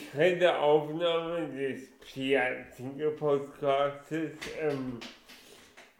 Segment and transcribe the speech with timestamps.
[0.00, 4.32] die dritte Aufnahme des Piazzinger Podcastes.
[4.60, 4.98] Ähm,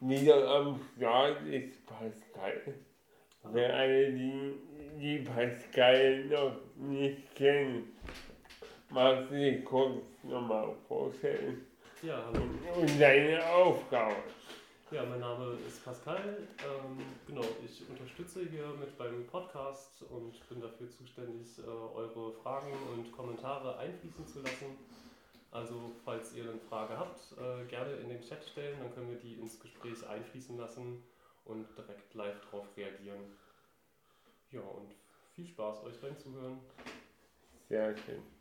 [0.00, 2.74] wieder am Start ist Pascal.
[3.52, 4.52] Für alle, die,
[4.98, 7.96] die Pascal noch nicht kennen,
[8.90, 11.66] magst du dich kurz nochmal vorstellen
[12.02, 12.44] Ja, hallo.
[12.80, 14.14] und deine Aufgabe.
[14.90, 16.48] Ja, mein Name ist Pascal.
[16.58, 22.72] Ähm, genau, ich unterstütze hier mit beim Podcast und bin dafür zuständig, äh, eure Fragen
[22.92, 24.76] und Kommentare einfließen zu lassen.
[25.52, 29.18] Also, falls ihr eine Frage habt, äh, gerne in den Chat stellen, dann können wir
[29.18, 31.04] die ins Gespräch einfließen lassen
[31.44, 33.36] und direkt live drauf reagieren.
[34.50, 34.92] Ja, und
[35.36, 36.58] viel Spaß, euch reinzuhören.
[37.68, 38.39] Sehr schön.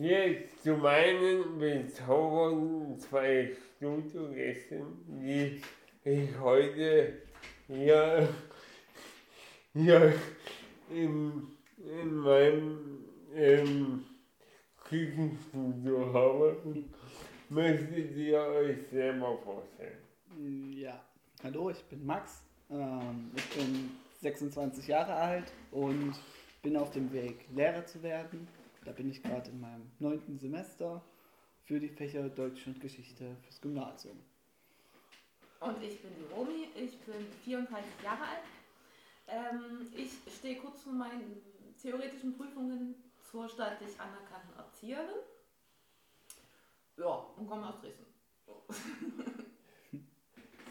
[0.00, 5.62] Jetzt zu meinen bezaubernden zwei Studiogästen, die
[6.04, 7.22] ich heute
[7.68, 8.28] hier,
[9.72, 10.14] hier
[10.90, 11.46] in,
[11.78, 13.04] in meinem
[14.82, 16.56] Küchenstudio habe.
[17.48, 19.98] Möchtet ihr euch selber vorstellen?
[20.76, 21.00] Ja,
[21.44, 22.42] hallo, ich bin Max.
[22.68, 23.90] Ähm, ich bin
[24.22, 26.14] 26 Jahre alt und
[26.62, 28.48] bin auf dem Weg, Lehrer zu werden.
[28.84, 31.02] Da bin ich gerade in meinem neunten Semester
[31.62, 34.20] für die Fächer Deutsch und Geschichte fürs Gymnasium.
[35.60, 38.44] Und ich bin die Romi, ich bin 34 Jahre alt.
[39.26, 41.42] Ähm, ich stehe kurz vor meinen
[41.80, 42.94] theoretischen Prüfungen
[43.30, 45.22] zur staatlich anerkannten Erzieherin.
[46.98, 48.04] Ja, und komme aus Dresden.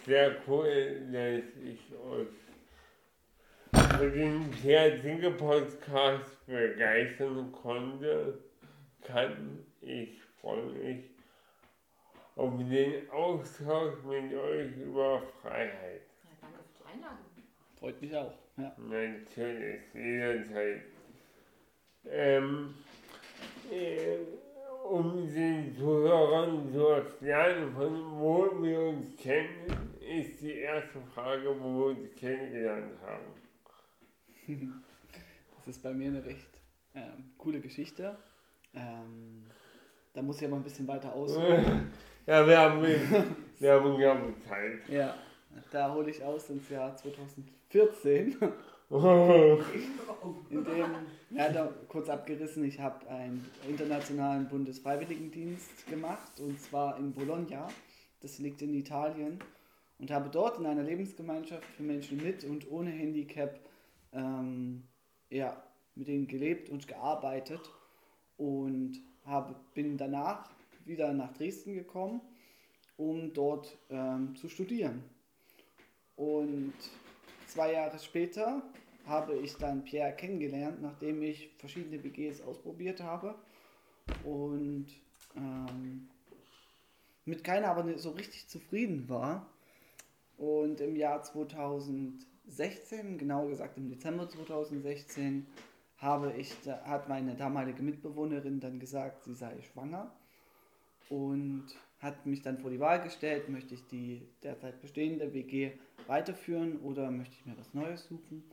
[0.06, 2.28] Sehr cool, dass ich euch
[3.98, 8.40] für den Theater Podcast begeistern konnte,
[9.04, 9.60] kann.
[9.82, 11.04] Ich freue mich
[12.36, 16.02] auf den Austausch mit euch über Freiheit.
[16.24, 17.26] Ja, danke für die Einladung.
[17.80, 18.34] Freut mich auch.
[18.58, 18.76] Ja.
[18.78, 20.82] Natürlich, jederzeit.
[22.10, 22.74] Ähm,
[23.72, 24.18] äh,
[24.90, 31.80] um den Zuhörern zu erklären, von wo wir uns kennen, ist die erste Frage, wo
[31.80, 33.43] wir uns kennengelernt haben.
[35.66, 36.50] Das ist bei mir eine recht
[36.94, 38.18] ähm, coole Geschichte.
[38.74, 39.46] Ähm,
[40.14, 41.92] da muss ich aber ein bisschen weiter ausholen.
[42.26, 42.82] Ja, wir haben,
[43.60, 44.80] wir haben gerne Zeit.
[44.90, 45.14] Ja,
[45.72, 48.38] da hole ich aus ins Jahr 2014.
[50.50, 50.96] In dem,
[51.32, 57.68] ja, da kurz abgerissen, ich habe einen internationalen Bundesfreiwilligendienst gemacht und zwar in Bologna,
[58.22, 59.40] das liegt in Italien,
[60.00, 63.60] und habe dort in einer Lebensgemeinschaft für Menschen mit und ohne Handicap
[64.14, 64.84] ähm,
[65.30, 65.62] ja,
[65.96, 67.70] mit denen gelebt und gearbeitet
[68.38, 70.50] und habe, bin danach
[70.86, 72.22] wieder nach Dresden gekommen,
[72.98, 75.04] um dort ähm, zu studieren.
[76.16, 76.74] Und
[77.48, 78.62] zwei Jahre später
[79.06, 83.36] habe ich dann Pierre kennengelernt, nachdem ich verschiedene BGs ausprobiert habe
[84.24, 84.88] und
[85.36, 86.08] ähm,
[87.26, 89.50] mit keiner aber so richtig zufrieden war.
[90.38, 91.22] Und im Jahr
[92.46, 95.48] 2016, genau gesagt im Dezember 2016,
[95.98, 100.14] habe ich, hat meine damalige Mitbewohnerin dann gesagt, sie sei schwanger
[101.10, 101.66] und
[102.00, 105.72] hat mich dann vor die Wahl gestellt, möchte ich die derzeit bestehende WG
[106.08, 108.44] weiterführen oder möchte ich mir was Neues suchen?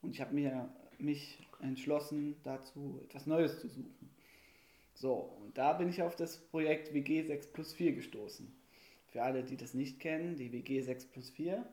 [0.00, 0.68] Und ich habe mir
[0.98, 4.10] mich entschlossen, dazu etwas Neues zu suchen.
[4.94, 8.52] So, und da bin ich auf das Projekt WG 6 plus 4 gestoßen.
[9.08, 11.66] Für alle, die das nicht kennen, die WG 6 plus 4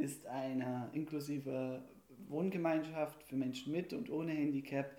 [0.00, 1.82] ist eine inklusive
[2.28, 4.90] Wohngemeinschaft für Menschen mit und ohne Handicap,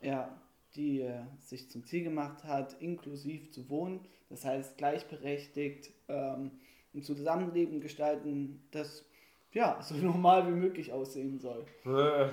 [0.00, 0.40] ja,
[0.74, 6.52] die äh, sich zum Ziel gemacht hat, inklusiv zu wohnen, das heißt gleichberechtigt ähm,
[6.94, 9.04] ein Zusammenleben gestalten, das
[9.52, 11.64] ja, so normal wie möglich aussehen soll.
[11.86, 12.28] Äh,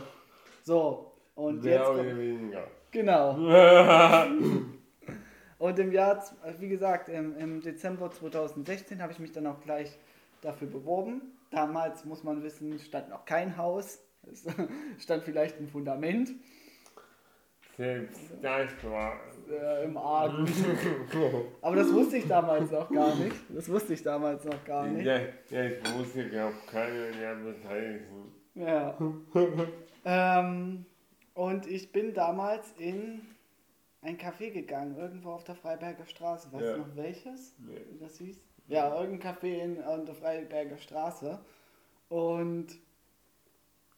[0.64, 1.90] So, und Mehr jetzt.
[1.90, 2.68] oder weniger.
[2.92, 3.38] Genau.
[5.58, 9.62] Und im Jahr, z- wie gesagt, im, im Dezember 2016 habe ich mich dann auch
[9.62, 9.98] gleich
[10.42, 11.22] dafür beworben.
[11.56, 14.00] Damals, muss man wissen, stand noch kein Haus.
[14.30, 14.46] Es
[15.00, 16.32] stand vielleicht ein Fundament.
[17.78, 19.20] Selbst das war.
[19.50, 20.46] äh, im Argen.
[21.62, 23.36] Aber das wusste ich damals noch gar nicht.
[23.50, 25.08] Das wusste ich damals noch gar nicht.
[25.08, 25.22] Das,
[25.84, 28.32] das wusste, glaube ich, keiner der Beteiligten.
[28.56, 28.98] Ja.
[30.06, 30.86] ähm,
[31.36, 33.22] und ich bin damals in
[34.02, 36.52] ein Café gegangen, irgendwo auf der Freiberger Straße.
[36.52, 36.74] Weißt Ja.
[36.74, 37.56] du noch welches?
[37.60, 37.86] Nee.
[38.00, 38.40] Das hieß?
[38.68, 41.40] Ja, irgendein Café in, an der Freiberger Straße.
[42.10, 42.68] Und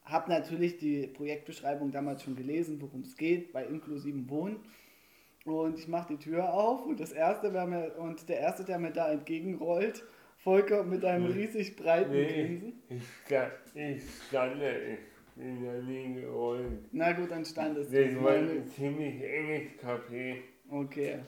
[0.03, 4.57] habe natürlich die Projektbeschreibung damals schon gelesen, worum es geht, bei inklusiven Wohnen.
[5.45, 8.79] Und ich mache die Tür auf und das erste, wer mir, und der erste, der
[8.79, 10.03] mir da entgegenrollt,
[10.37, 12.73] Volker mit einem riesig breiten Nee, Grinsen.
[12.89, 14.99] ich, sta- ich stand da, ich
[15.35, 16.79] bin da nie gerollt.
[16.91, 17.89] Na gut, dann stand es.
[17.89, 20.37] Das war ein ziemlich enges Café.
[20.69, 21.19] Okay.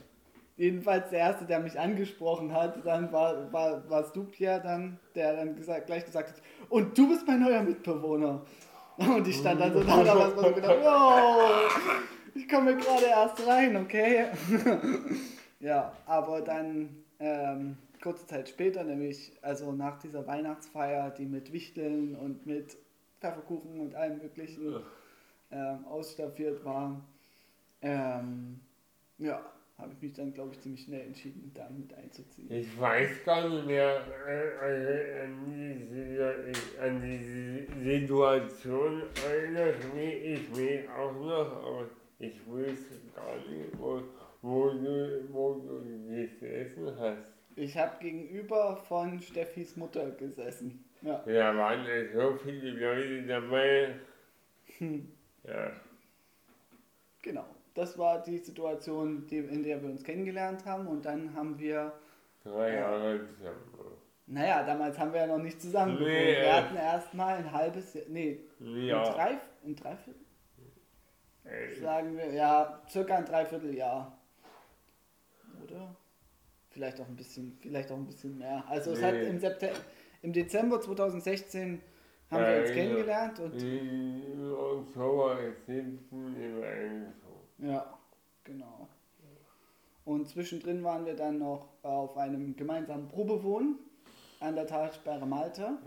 [0.60, 5.38] Jedenfalls der erste, der mich angesprochen hat, dann war, war, warst du, Pierre, dann, der
[5.38, 8.46] dann gesagt, gleich gesagt hat, und du bist mein neuer Mitbewohner.
[8.98, 11.96] Und ich stand dann so da, da war so gedacht, wow,
[12.36, 14.26] ich komme gerade erst rein, okay.
[15.62, 22.18] ja, aber dann ähm, kurze Zeit später, nämlich also nach dieser Weihnachtsfeier, die mit Wichteln
[22.18, 22.76] und mit
[23.22, 24.76] Pfefferkuchen und allem möglichen
[25.52, 27.00] ähm, ausstaffiert war,
[27.82, 28.60] ähm,
[29.20, 29.42] ja,
[29.80, 32.52] habe ich mich dann, glaube ich, ziemlich schnell entschieden, da mit einzuziehen.
[32.52, 40.90] Ich weiß gar nicht mehr äh, äh, an, diese, an diese Situation erinnere ich mich
[40.90, 41.90] auch noch, aber
[42.20, 44.02] ich wüsste gar nicht, wo,
[44.42, 47.34] wo, du, wo du gesessen hast.
[47.56, 50.84] Ich habe gegenüber von Steffis Mutter gesessen.
[51.02, 51.24] Ja.
[51.26, 53.96] Da waren ja so viele Leute dabei.
[54.78, 55.10] Hm.
[55.44, 55.72] Ja,
[57.22, 57.46] Genau.
[57.74, 60.88] Das war die Situation, die, in der wir uns kennengelernt haben.
[60.88, 61.94] Und dann haben wir,
[62.44, 62.80] drei Ja.
[62.80, 63.58] Jahre zusammen.
[64.28, 66.10] naja, damals haben wir ja noch nicht zusammen gewohnt.
[66.12, 66.52] Nee, Wir äh.
[66.52, 70.22] hatten erst mal ein halbes Jahr, nee, Ja, ein, drei, ein Dreiviertel,
[71.46, 74.18] ey, sagen wir, ja, circa ein Dreivierteljahr.
[75.64, 75.96] Oder?
[76.72, 78.64] Vielleicht auch ein bisschen, vielleicht auch ein bisschen mehr.
[78.68, 79.28] Also es hat Nee.
[79.28, 79.80] im, September,
[80.22, 81.82] im Dezember 2016
[82.32, 87.14] haben Ja, wir uns kennengelernt und im Oktober 17 im.
[87.62, 87.98] Ja,
[88.44, 88.88] genau.
[90.06, 93.78] Und zwischendrin waren wir dann noch auf einem gemeinsamen Probewohnen
[94.40, 95.78] an der Talsperre Malte,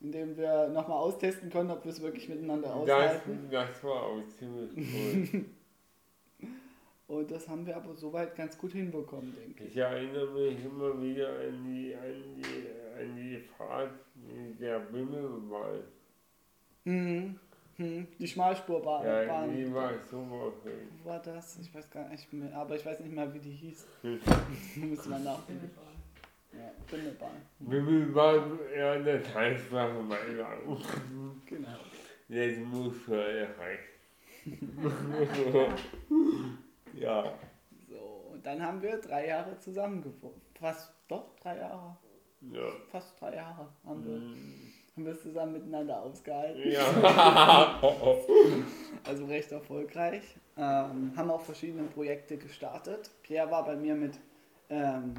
[0.00, 3.48] in dem wir nochmal austesten konnten, ob wir es wirklich miteinander Das, aushalten.
[3.50, 5.44] das war auch ziemlich cool.
[7.08, 9.70] Und das haben wir aber soweit ganz gut hinbekommen, denke ich.
[9.70, 13.92] Ich erinnere mich immer wieder an die, an die, an die Fahrt
[14.60, 15.82] der Bimmelbahn.
[16.82, 17.38] Mhm.
[17.78, 18.06] Mhm.
[18.18, 19.04] Die Schmalspurbahn.
[19.06, 20.52] Ja, die war super.
[21.02, 21.58] Wo war das?
[21.58, 23.86] Ich weiß gar nicht mehr, aber ich weiß nicht mehr, wie die hieß.
[24.02, 24.20] Hm.
[24.90, 25.70] Müssen wir nachdenken.
[26.52, 27.36] Ja, Bimmelbahn.
[27.58, 30.58] Bimmelbahn, ja, das heißt, machen wir lang.
[31.44, 31.68] Genau.
[32.28, 33.92] Das muss schon erreichen.
[36.94, 37.32] ja,
[37.88, 40.40] So, und dann haben wir drei Jahre zusammen gewohnt.
[40.58, 41.96] Fast, doch, drei Jahre.
[42.52, 42.68] ja.
[42.90, 44.65] Fast drei Jahre haben wir, Mm,
[44.96, 46.70] haben wir es zusammen miteinander ausgehalten.
[46.70, 47.80] Ja.
[49.04, 50.24] Also recht erfolgreich.
[50.56, 53.10] Ähm, haben auch verschiedene Projekte gestartet.
[53.22, 54.18] Pierre war bei mir mit
[54.68, 55.14] ähm,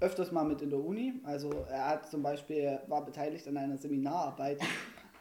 [0.00, 1.14] öfters mal mit in der Uni.
[1.24, 4.60] Also er hat zum Beispiel war beteiligt an einer Seminararbeit,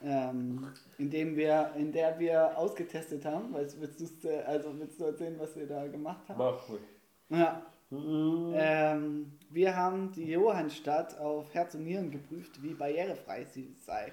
[0.04, 3.54] ähm, in, dem wir, in der wir ausgetestet haben.
[3.54, 6.40] Weißt, willst, du's, äh, also willst du erzählen, was wir da gemacht haben?
[6.40, 6.82] Mach ruhig.
[7.30, 7.62] Ja,
[7.94, 14.12] Mm, Ähm, wir haben die Johannstadt auf Herz und Nieren geprüft, wie barrierefrei sie sei.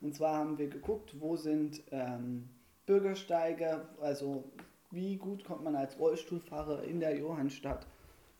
[0.00, 2.48] Und zwar haben wir geguckt, wo sind ähm,
[2.86, 4.44] Bürgersteige, also
[4.90, 7.86] wie gut kommt man als Rollstuhlfahrer in der Johannstadt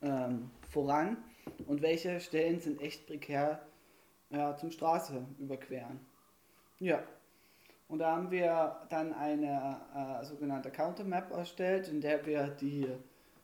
[0.02, 1.18] ähm, voran
[1.66, 3.60] und welche Stellen sind echt prekär
[4.30, 6.00] ja, zum Straße überqueren.
[6.78, 7.02] Ja.
[7.88, 12.86] Und da haben wir dann eine äh, sogenannte Countermap erstellt, in der wir die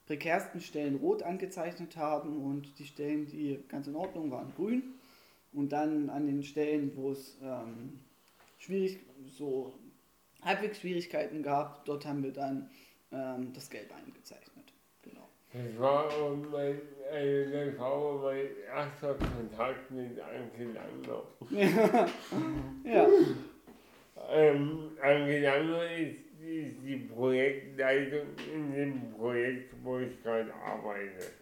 [0.06, 4.82] prekärsten Stellen rot angezeichnet haben und die Stellen, die ganz in Ordnung waren, grün.
[5.52, 8.00] Und dann an den Stellen, wo es ähm,
[8.58, 8.98] schwierig,
[9.36, 9.72] so
[10.42, 12.70] halbwegs Schwierigkeiten gab, dort haben wir dann
[13.10, 14.72] ähm, das Gelb eingezeichnet.
[15.02, 15.26] Genau.
[15.52, 16.08] Das war
[16.52, 21.26] mein, also das war mein erster Kontakt mit Anke Langloff.
[22.84, 23.08] ja,
[24.30, 31.32] Ähm, Anke Langloff ist, ist die Projektleitung in dem Projekt, wo ich gerade arbeite.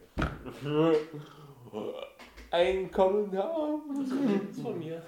[2.50, 3.80] Ein Kommentar.
[3.96, 5.02] Das ist von mir.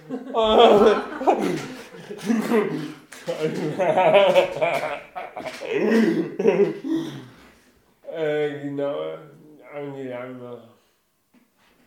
[8.13, 8.97] äh, genau,
[9.75, 10.63] angelangt.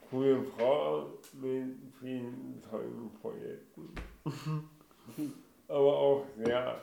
[0.10, 3.94] Coole Frau mit vielen tollen Projekten.
[5.68, 6.82] Aber auch sehr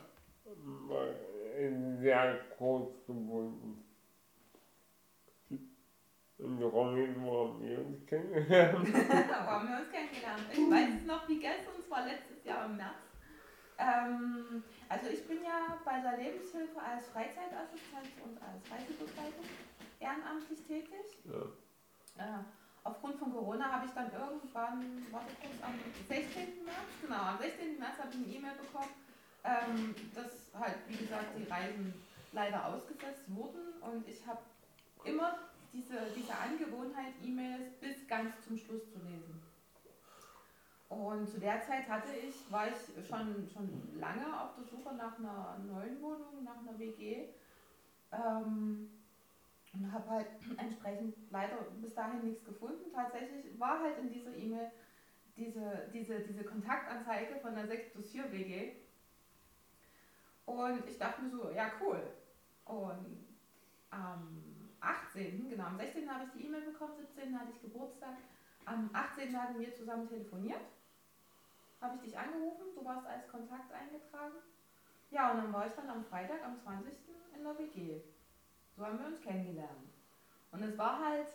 [2.01, 3.83] sehr kurz gebunden.
[6.39, 8.87] Und Romy, wo haben wir uns kennengelernt?
[8.93, 10.45] Wo haben wir uns kennengelernt?
[10.53, 13.09] Ich weiß es noch wie gestern, es war letztes Jahr im März.
[13.79, 19.49] Ähm, also ich bin ja bei der Lebenshilfe als Freizeitassistent und als Reisebegleitung
[19.99, 21.25] ehrenamtlich tätig.
[21.25, 21.41] Ja.
[22.21, 22.45] Äh,
[22.85, 25.73] aufgrund von Corona habe ich dann irgendwann, warte kurz, am
[26.07, 26.65] 16.
[26.65, 27.79] März, genau, am 16.
[27.79, 28.93] März habe ich eine E-Mail bekommen,
[29.47, 31.95] ähm, dass halt, wie gesagt, die Reisen
[32.33, 34.41] leider ausgesetzt wurden und ich habe
[35.05, 35.39] immer
[35.73, 39.43] diese, diese Angewohnheit, E-Mails bis ganz zum Schluss zu lesen.
[40.89, 45.19] Und zu der Zeit hatte ich, war ich schon, schon lange auf der Suche nach
[45.19, 47.29] einer neuen Wohnung, nach einer WG.
[48.13, 48.91] Ähm,
[49.75, 50.27] und habe halt
[50.57, 52.93] entsprechend leider bis dahin nichts gefunden.
[52.95, 54.71] Tatsächlich war halt in dieser E-Mail
[55.37, 58.73] diese, diese, diese Kontaktanzeige von der 6 plus 4 WG.
[60.47, 62.01] Und ich dachte mir so, ja cool.
[62.65, 63.27] Und
[63.91, 64.43] am
[64.81, 66.09] 18., genau, am 16.
[66.09, 67.39] habe ich die E-Mail bekommen, 17.
[67.39, 68.17] hatte ich Geburtstag.
[68.65, 69.41] Am 18.
[69.41, 70.61] hatten wir zusammen telefoniert.
[71.81, 74.37] Habe ich dich angerufen, du warst als Kontakt eingetragen.
[75.11, 76.93] Ja, und dann war ich dann am Freitag, am 20.
[77.37, 78.01] in der WG.
[78.77, 79.91] So haben wir uns kennengelernt.
[80.53, 81.29] Und es war halt,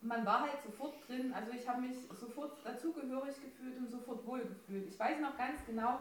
[0.00, 4.44] man war halt sofort drin, also ich habe mich sofort dazugehörig gefühlt und sofort wohl
[4.44, 4.88] gefühlt.
[4.88, 6.00] Ich weiß noch ganz genau,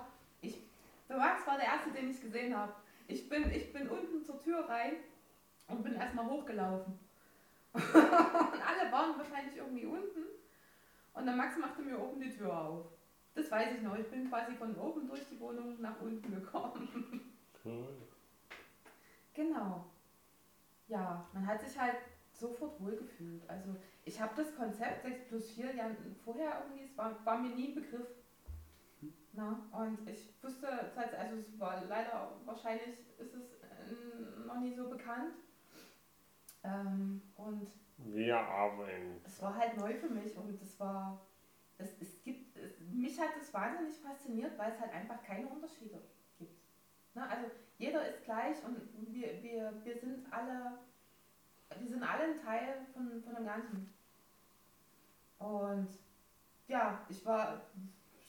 [1.12, 2.74] der Max war der Erste, den ich gesehen habe.
[3.08, 4.94] Ich bin, ich bin unten zur Tür rein
[5.68, 6.98] und bin erstmal hochgelaufen.
[7.74, 10.24] und alle waren wahrscheinlich irgendwie unten.
[11.14, 12.86] Und der Max machte mir oben die Tür auf.
[13.36, 13.98] Das weiß ich noch.
[13.98, 17.36] Ich bin quasi von oben durch die Wohnung nach unten gekommen.
[17.64, 17.94] Cool.
[19.34, 19.86] Genau.
[20.88, 21.98] Ja, man hat sich halt
[22.32, 23.48] sofort wohlgefühlt.
[23.50, 25.92] Also ich habe das Konzept 6 plus 4 ja
[26.24, 28.08] vorher irgendwie, es war, war mir nie ein Begriff.
[29.34, 34.90] Na, und ich wusste, also es war leider, wahrscheinlich ist es äh, noch nie so
[34.90, 35.34] bekannt.
[36.64, 39.22] Ähm, und Wir arbeiten.
[39.24, 41.22] es war halt neu für mich und es war,
[41.78, 46.02] es, es gibt, es, mich hat es wahnsinnig fasziniert, weil es halt einfach keine Unterschiede
[46.38, 46.60] gibt.
[47.16, 47.28] Ne?
[47.28, 48.78] Also jeder ist gleich und
[49.14, 50.78] wir, wir, wir sind alle,
[51.80, 53.90] wir sind alle ein Teil von, von dem Ganzen.
[55.40, 55.90] Und
[56.68, 57.62] ja, ich war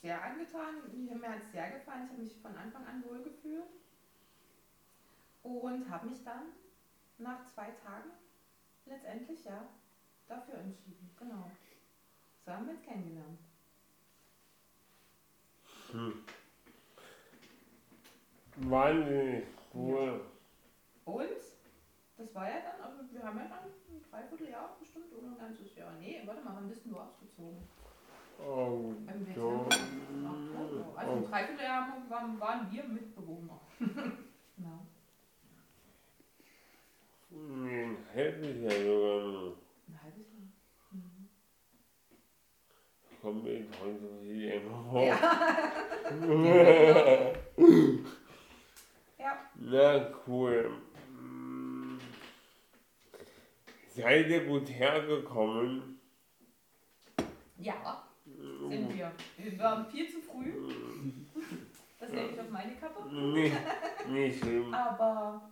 [0.02, 3.70] sehr angetan, mir hat es sehr gefallen, ich habe mich von Anfang an wohl gefühlt
[5.44, 6.48] und habe mich dann
[7.18, 8.10] nach zwei Tagen
[8.84, 9.64] letztendlich ja
[10.26, 11.08] dafür entschieden.
[11.16, 11.50] Genau.
[12.44, 13.38] So haben wir uns kennengelernt.
[18.56, 20.24] Wahnsinnig cool.
[21.04, 21.28] Und
[22.16, 25.74] das war ja dann, also wir haben ja dann ein Dreivierteljahr bestimmt oder ein ganzes
[25.76, 25.92] Jahr.
[26.00, 27.68] Nee, warte mal, wann bist du ausgezogen?
[28.46, 28.94] Oh,
[29.34, 29.66] so.
[30.96, 33.60] Also ein Dreivierteljahr waren, waren wir Mitbewohner.
[33.78, 34.86] genau.
[37.30, 39.56] Ein halbes Jahr sogar noch.
[39.88, 40.48] Ein halbes Jahr.
[40.90, 41.28] Mhm.
[43.20, 45.02] Kommt mir jetzt heute so viel länger vor.
[49.18, 49.36] Ja.
[49.54, 50.82] Na cool.
[51.16, 51.98] Mm.
[53.94, 56.00] Seid ihr gut hergekommen?
[57.56, 58.04] Ja,
[58.72, 59.12] sind wir.
[59.38, 60.52] Wir waren viel zu früh.
[62.00, 63.08] Das nehme ich auf meine Kappe.
[64.10, 64.74] Nicht schlimm.
[64.74, 65.50] Aber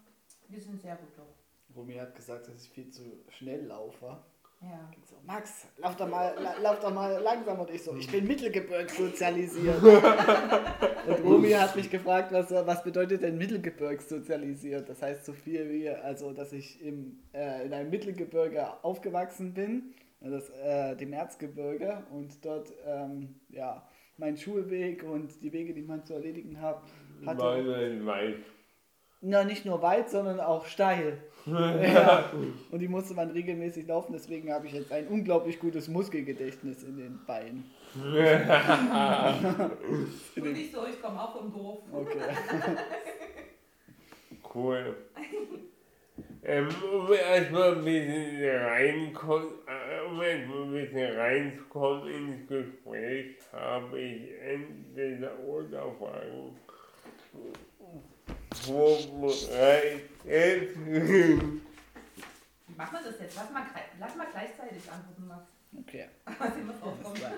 [0.48, 1.76] wir sind sehr gut durch.
[1.76, 4.18] Romy hat gesagt, dass ich viel zu schnell laufe.
[4.62, 4.90] Ja.
[5.08, 8.26] So, Max, lauf doch mal, la, lauf doch mal langsam und ich so, ich bin
[8.26, 9.82] Mittelgebirg sozialisiert.
[9.82, 14.86] und Romy hat mich gefragt, was, was bedeutet denn Mittelgebirg sozialisiert?
[14.86, 19.94] Das heißt so viel wie, also dass ich im, äh, in einem Mittelgebirge aufgewachsen bin,
[20.20, 23.86] das, äh, dem Erzgebirge und dort ähm, ja,
[24.18, 26.82] mein Schulweg und die Wege, die man zu erledigen hat,
[27.24, 27.42] hatte.
[27.42, 27.62] Weil
[27.96, 28.36] man weiß.
[29.22, 31.22] Na, nicht nur weit, sondern auch steil.
[31.46, 32.30] ja.
[32.70, 36.96] Und die musste man regelmäßig laufen, deswegen habe ich jetzt ein unglaublich gutes Muskelgedächtnis in
[36.96, 37.70] den Beinen.
[37.94, 38.12] Und
[40.52, 41.80] nicht so, ich komme auch vom Dorf.
[41.92, 42.18] Okay.
[44.54, 44.96] Cool.
[46.42, 54.00] Ähm, um erstmal ein bisschen reinkommen, äh, um erstmal ein bisschen reinzukommen ins Gespräch, habe
[54.00, 56.56] ich entweder oder Fragen
[58.64, 60.08] vorbereitet.
[60.24, 61.60] Wie
[62.76, 63.36] machen wir das jetzt?
[63.36, 63.62] Lass mal,
[63.98, 65.42] lass mal gleichzeitig antworten, Max.
[65.78, 66.06] Okay.
[66.38, 67.22] Was immer drauf kommt.
[67.22, 67.32] Das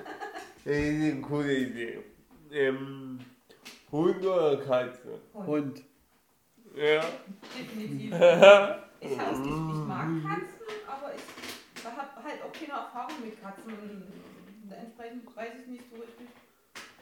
[0.65, 1.99] ist eine coole Idee.
[2.53, 3.19] Ähm,
[3.91, 5.19] Hund oder Katze?
[5.35, 5.83] Hund.
[6.77, 7.05] Ja.
[7.59, 8.15] Definitiv.
[9.03, 13.73] Ich, hab, ich, ich mag Katzen, aber ich habe halt auch keine Erfahrung mit Katzen.
[13.73, 16.29] Und entsprechend weiß ich nicht so richtig,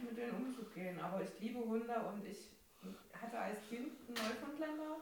[0.01, 0.99] mit denen umzugehen.
[0.99, 2.49] Aber ich liebe Hunde und ich
[3.13, 4.97] hatte als Kind einen Neufundländer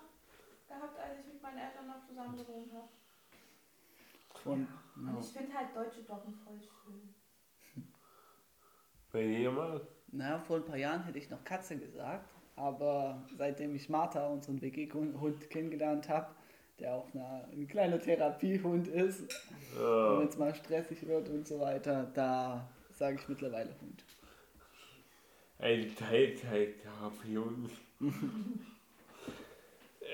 [0.67, 2.89] gehabt, als ich mit meinen Eltern noch zusammen gewohnt habe.
[4.45, 5.21] Und ja.
[5.21, 7.15] ich finde halt deutsche Doggen voll schön.
[9.13, 9.83] Bei jemand?
[10.11, 14.61] Na, vor ein paar Jahren hätte ich noch Katze gesagt, aber seitdem ich Martha, unseren
[14.61, 16.35] WG-Hund, kennengelernt habe,
[16.81, 19.23] der auch eine, ein kleiner Therapiehund ist,
[19.77, 20.19] Ja.
[20.21, 24.05] wenn es mal stressig wird und so weiter, da sage ich mittlerweile Hund.
[25.59, 27.41] Ein Teilzeit-Therapie.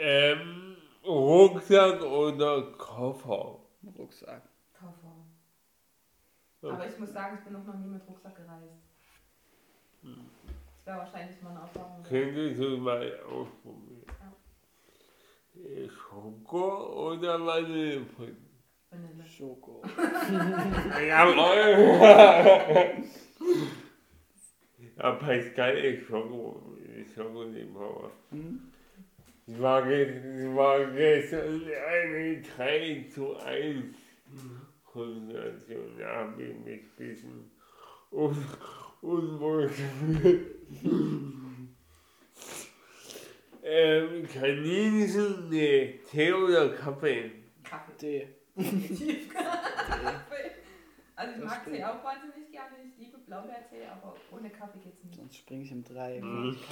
[0.01, 3.59] ähm, Rucksack oder Koffer?
[3.99, 4.43] Rucksack.
[4.73, 5.15] Koffer.
[6.63, 6.71] Ja.
[6.71, 8.81] Aber ich muss sagen, ich bin noch, noch nie mit Rucksack gereist.
[10.77, 12.03] Das wäre wahrscheinlich mal eine Erfahrung.
[12.03, 14.05] Könntest du mal ausprobieren?
[14.09, 14.44] Äh,
[15.89, 18.37] Schoko oder Vanillepudding?
[18.91, 19.25] Vanille.
[19.27, 19.83] Schoko.
[21.09, 21.75] Jawohl!
[24.97, 26.75] ja, Pascal ist Schoko.
[27.15, 28.11] Schokoliebhaber.
[28.31, 28.61] Hm?
[29.47, 33.97] Es war, es war gestern eine 3 zu 1
[34.85, 35.99] Kombination.
[35.99, 37.51] Da habe ich mich ein bisschen
[38.11, 38.37] un
[39.03, 40.55] unwohl gefühlt.
[43.65, 47.31] Ähm, Kaninchen, nee, Tee oder Kaffee?
[47.63, 47.93] Kaffee.
[47.99, 48.29] Tee.
[48.57, 50.51] Definitiv Kaffee.
[51.17, 51.65] Also ich Das mag.
[51.65, 52.77] Tee auch wahnsinnig gerne.
[52.87, 55.17] Ich liebe Blaubeertee, aber ohne Kaffee geht's nicht.
[55.17, 56.23] Sonst springe ich im Dreieck.
[56.23, 56.57] Mhm.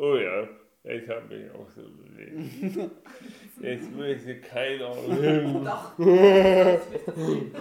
[0.00, 0.46] Oh ja,
[0.84, 2.92] das habe ich auch so überlegt.
[3.60, 4.94] Jetzt möchte keiner.
[5.64, 5.98] Doch.
[5.98, 7.52] Ich das sehen.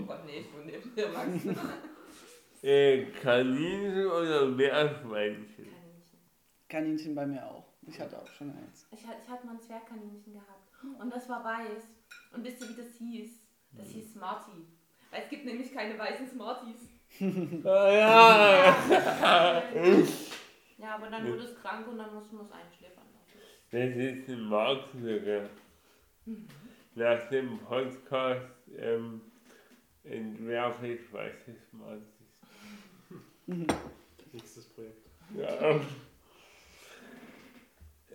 [0.00, 1.28] oh Gott, nee, ich neben dir, Max.
[2.62, 5.66] äh, Kaninchen oder Meerschweinchen?
[6.68, 7.14] Kaninchen.
[7.14, 7.64] Bei mir auch.
[7.86, 8.86] Ich hatte auch schon eins.
[8.90, 11.00] Ich, hatte- ich hatte mal ein Zwergkaninchen gehabt.
[11.00, 11.82] Und das war weiß.
[12.34, 13.40] Und wisst ihr, wie das hieß?
[13.72, 14.52] Das hieß Smarty.
[15.10, 16.88] Weil es gibt nämlich keine weißen Smarties.
[17.64, 19.62] Ah, ja!
[20.78, 23.04] Ja, aber dann wurde es krank und dann mussten wir es einschläfern.
[23.70, 25.48] Das ist ein Marktlücke.
[26.94, 29.20] Nach dem Podcast ähm,
[30.04, 31.98] entwerfe ich, was es mal
[33.46, 33.74] ist.
[34.32, 35.06] Nächstes Projekt.
[35.36, 35.80] Ja.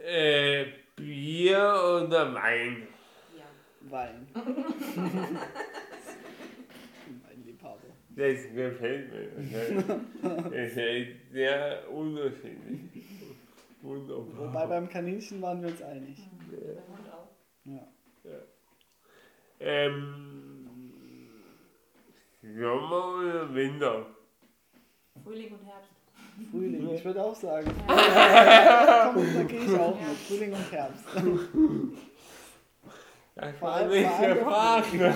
[0.04, 0.66] Äh,
[0.98, 1.60] Bier
[2.04, 2.88] oder Wein?
[3.38, 3.46] Ja.
[3.90, 4.28] Wein.
[7.24, 7.80] mein Liebhaber.
[8.10, 9.30] Das gefällt mir.
[10.52, 12.82] Das ist sehr unterschiedlich.
[13.82, 14.48] Wunderbar.
[14.48, 16.18] Wobei beim Kaninchen waren wir uns einig.
[16.52, 17.30] Der Hund auch.
[17.64, 17.88] Ja.
[19.62, 20.70] Ähm,
[22.42, 24.06] Sommer oder Winter?
[25.24, 26.03] Frühling und Herbst.
[26.52, 27.72] Frühling, ich würde auch sagen.
[27.88, 29.12] Ja.
[29.14, 30.18] Komm, da gehe ich auch mit.
[30.28, 31.06] Frühling und Herbst.
[33.36, 34.94] Das Vor war allem- nicht gefragt.
[34.94, 35.10] Egal.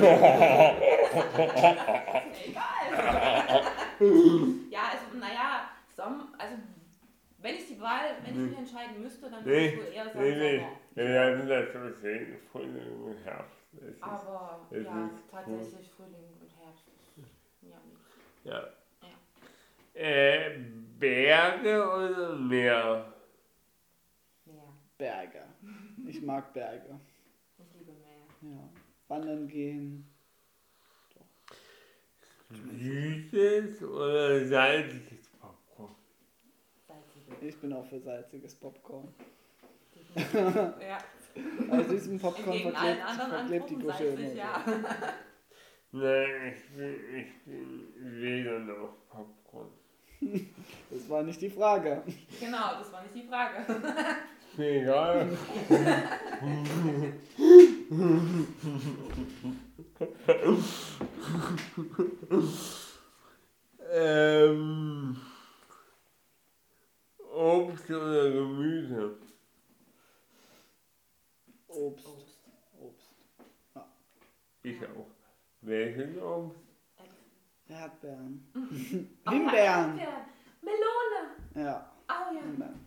[4.71, 6.55] ja, also, naja, Sommer, also,
[7.39, 10.19] wenn ich die Wahl, wenn ich mich entscheiden müsste, dann würde ich wohl eher sagen
[10.19, 10.57] nee, nee.
[10.59, 10.77] Sommer.
[10.95, 12.37] Werden das so sehen.
[12.51, 13.57] Frühling und Herbst.
[14.01, 16.85] Aber ja, tatsächlich Frühling und Herbst.
[17.61, 17.79] Ja,
[18.51, 18.63] ja.
[19.97, 20.51] Äh,
[20.99, 23.11] Berge oder Meer?
[24.45, 24.73] Meer.
[24.95, 25.43] Berge.
[26.05, 26.99] Ich mag Berge.
[27.57, 28.51] Ich liebe Meer.
[28.53, 28.69] Ja.
[29.07, 30.07] Wandern gehen.
[32.51, 35.95] Süßes oder salziges Popcorn?
[36.87, 37.47] Salzige.
[37.47, 39.07] Ich bin auch für salziges Popcorn.
[40.15, 40.99] ja.
[41.69, 44.33] Bei süßem Popcorn verklebt, anderen verklebt die Gusche immer.
[44.33, 44.63] ja.
[45.91, 49.71] Nein, ich bin, ich bin weder noch Popcorn.
[50.89, 52.01] Das war nicht die Frage.
[52.39, 53.65] Genau, das war nicht die Frage.
[54.57, 55.37] Egal.
[63.91, 65.17] ähm,
[67.33, 69.17] Obst oder Gemüse?
[71.67, 72.07] Obst.
[72.79, 73.09] Obst.
[74.63, 75.05] Ich auch.
[75.61, 76.66] Welches Obst?
[77.69, 78.47] Erdbeeren.
[79.25, 79.99] Oh, Himbeeren.
[79.99, 80.25] Erdbeeren.
[80.61, 81.35] Melone.
[81.55, 81.91] Ja.
[82.09, 82.41] Oh ja.
[82.41, 82.85] Himbeeren.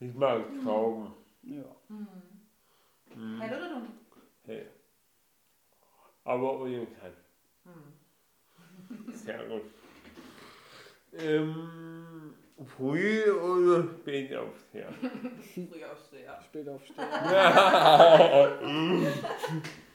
[0.00, 1.12] Ich mag Trauben.
[1.42, 1.62] Ja.
[1.88, 2.06] Hm.
[3.14, 3.40] Hm.
[3.40, 3.90] Hell oder dunkel?
[4.46, 4.66] Hey.
[6.24, 7.12] Aber ohne Kann.
[7.64, 9.12] Hm.
[9.12, 9.62] Sehr gut.
[11.14, 12.34] Ähm,
[12.76, 14.94] früh oder spät aufstehen?
[15.70, 16.30] Früh aufstehen.
[16.44, 17.06] Spät aufstehen.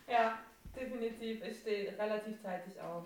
[0.09, 0.39] Ja,
[0.73, 1.43] definitiv.
[1.43, 3.03] Ich stehe relativ zeitig auf.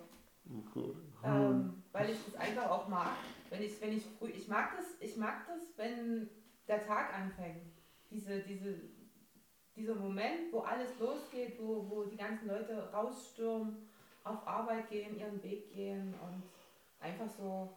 [0.76, 0.96] Cool.
[1.24, 3.12] Ähm, weil ich das einfach auch mag.
[3.50, 6.28] Wenn ich, wenn ich früh, ich mag das, ich mag das, wenn
[6.68, 7.72] der Tag anfängt.
[8.10, 8.76] Diese, diese,
[9.76, 13.78] dieser Moment, wo alles losgeht, wo, wo die ganzen Leute rausstürmen,
[14.24, 16.44] auf Arbeit gehen, ihren Weg gehen und
[17.00, 17.70] einfach so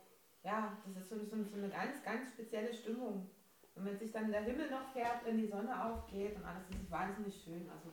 [0.44, 3.26] ja, das ist so, so, so eine ganz, ganz spezielle Stimmung.
[3.74, 6.80] Und wenn sich dann der Himmel noch färbt, wenn die Sonne aufgeht und alles, das
[6.80, 7.68] ist wahnsinnig schön.
[7.70, 7.88] Also,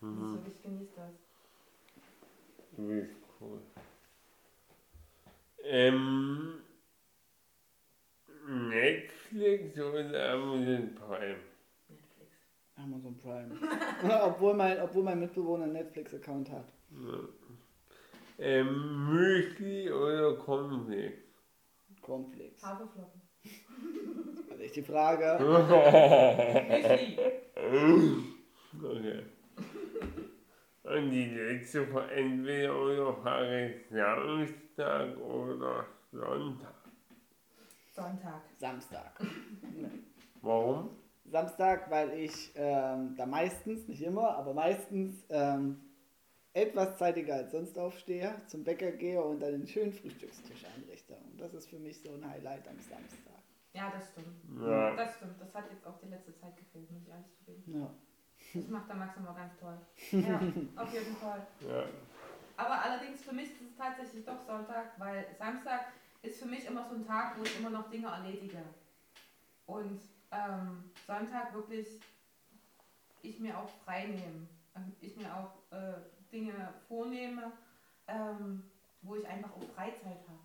[0.00, 0.32] das Mhm.
[0.32, 1.12] wirklich genießt das.
[2.76, 3.60] Du bist cool.
[5.68, 6.60] Ähm,
[8.46, 11.36] Netflix oder Amazon Prime?
[11.88, 12.30] Netflix.
[12.76, 13.52] Amazon Prime.
[14.24, 16.68] obwohl, mein, obwohl mein Mitbewohner einen Netflix-Account hat.
[16.90, 17.18] Ja.
[18.38, 21.18] Ähm, Müsli oder Cornflakes?
[22.02, 22.62] Cornflakes.
[22.62, 23.22] Haferflocken.
[24.48, 25.38] Also ich die Frage.
[27.70, 28.22] Müsli.
[28.82, 29.22] okay.
[30.86, 36.74] Und die letzte oder Frage Samstag oder Sonntag.
[37.92, 38.42] Sonntag.
[38.56, 39.20] Samstag.
[40.42, 40.90] Warum?
[41.24, 45.80] Samstag, weil ich ähm, da meistens, nicht immer, aber meistens ähm,
[46.52, 51.16] etwas zeitiger als sonst aufstehe, zum Bäcker gehe und dann einen schönen Frühstückstisch einrichte.
[51.32, 53.42] Und das ist für mich so ein Highlight am Samstag.
[53.74, 54.62] Ja, das stimmt.
[54.62, 54.94] Ja.
[54.94, 55.40] Das stimmt.
[55.40, 57.80] Das hat jetzt auch die letzte Zeit gefehlt, muss ich ehrlich zugeben.
[57.80, 57.94] Ja.
[58.60, 59.78] Das macht der Max immer ganz toll.
[60.12, 60.40] Ja,
[60.82, 61.46] auf jeden Fall.
[61.60, 61.84] Ja.
[62.56, 65.86] Aber allerdings für mich ist es tatsächlich doch Sonntag, weil Samstag
[66.22, 68.62] ist für mich immer so ein Tag, wo ich immer noch Dinge erledige.
[69.66, 72.00] Und ähm, Sonntag wirklich
[73.22, 74.46] ich mir auch frei nehme.
[74.74, 75.94] Und Ich mir auch äh,
[76.32, 77.52] Dinge vornehme,
[78.06, 78.62] ähm,
[79.02, 80.40] wo ich einfach auch Freizeit habe.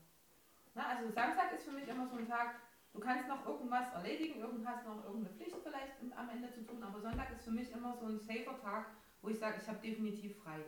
[0.74, 2.56] Na, also Samstag ist für mich immer so ein Tag,
[2.93, 6.84] du kannst noch irgendwas erledigen, irgend hast noch irgendeine Pflicht vielleicht am Ende zu tun,
[6.84, 8.88] aber Sonntag ist für mich immer so ein safer Tag,
[9.21, 10.60] wo ich sage, ich habe definitiv frei.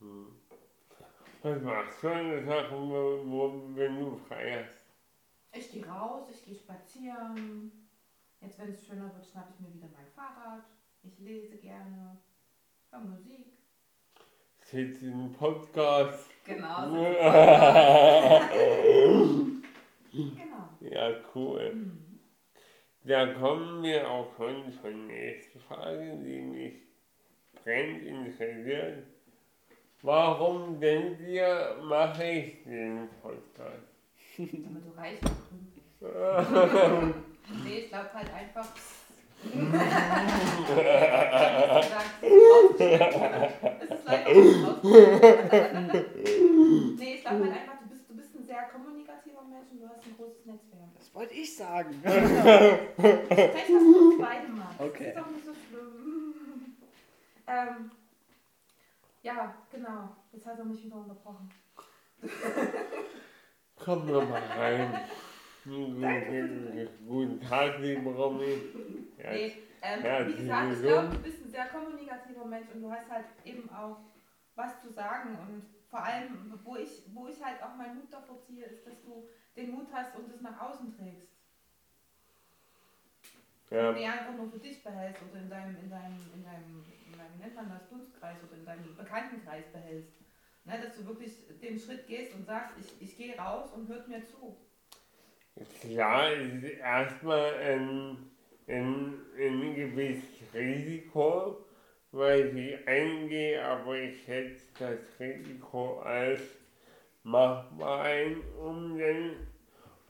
[0.00, 0.36] Hm.
[1.42, 4.80] Was machst du an den Sachen, wo, wo, wenn du frei hast?
[5.52, 7.72] Ich gehe raus, ich gehe spazieren.
[8.40, 10.64] Jetzt, wenn es schöner wird, schnappe ich mir wieder mein Fahrrad.
[11.02, 12.18] Ich lese gerne.
[12.90, 13.52] Höre Musik.
[14.60, 16.28] Sitzt im Podcast.
[16.44, 16.96] Genau.
[17.20, 18.50] ja,
[20.16, 21.18] genau.
[21.34, 21.74] cool.
[21.74, 22.20] Mhm.
[23.04, 26.72] Da kommen wir auch schon zur nächsten Frage, die mich
[27.62, 29.04] brennt interessiert.
[30.02, 33.86] Warum denkt ihr, mache ich den Podcast?
[34.38, 35.20] Damit du reich.
[37.64, 38.66] Nee, ich glaube halt einfach.
[43.86, 46.98] Es ist leider nicht.
[46.98, 49.88] Nee, ich glaube halt einfach, du bist, du bist ein sehr kommunikativer Mensch und du
[49.88, 50.88] hast ein großes Netzwerk.
[50.96, 51.98] Das wollte ich sagen.
[52.02, 54.74] Vielleicht hast beide mal.
[54.78, 55.12] Okay.
[55.14, 56.76] Das ist doch nicht so schlimm.
[57.46, 57.90] ähm,
[59.22, 60.14] ja, genau.
[60.32, 61.50] Jetzt hat er mich wieder unterbrochen.
[63.76, 64.94] Komm doch mal rein.
[65.64, 68.62] Guten Tag, liebe Romy.
[69.18, 69.52] Ja, Nee,
[69.82, 73.10] ähm, Ja, wie gesagt, ich glaube, du bist ein sehr kommunikativer Mensch und du hast
[73.10, 73.96] halt eben auch
[74.54, 75.30] was zu sagen.
[75.30, 79.02] Und vor allem, wo ich, wo ich halt auch meinen Mut davor ziehe, ist, dass
[79.02, 81.32] du den Mut hast und es nach außen trägst.
[83.70, 86.84] ja, Und nicht einfach nur für dich behältst oder in deinem, in deinem, in deinem,
[87.06, 90.12] in deinem, nennt man das, Dunstkreis oder in deinem Bekanntenkreis behältst.
[90.64, 94.08] Ne, dass du wirklich den Schritt gehst und sagst, ich, ich gehe raus und hört
[94.08, 94.56] mir zu.
[95.80, 98.30] klar ist erstmal ein,
[98.66, 101.64] ein, ein gewisses Risiko,
[102.10, 106.40] weil ich eingehe, aber ich schätze das Risiko als
[107.26, 109.30] machbar ein, um dann,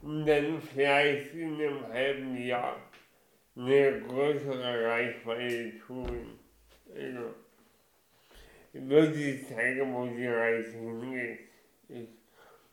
[0.02, 2.76] um dann vielleicht in einem halben Jahr
[3.56, 6.38] eine größere Reichweite tun.
[6.94, 7.34] Also,
[8.72, 11.38] wird sich zeigen, wo die Reise hingeht.
[11.88, 12.08] Ich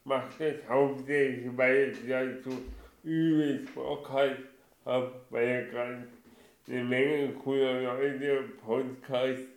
[0.04, 2.52] mache das hauptsächlich, weil ich dazu
[3.04, 4.40] übelst Bock halt
[4.84, 6.08] habe, weil gerade
[6.68, 9.48] eine Menge cooler Leute Podcasts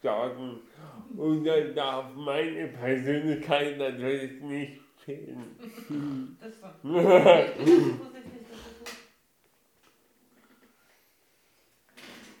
[0.00, 0.60] starten.
[1.16, 5.56] Und dann darf meine Persönlichkeit natürlich nicht fehlen.
[6.40, 8.00] Das stimmt.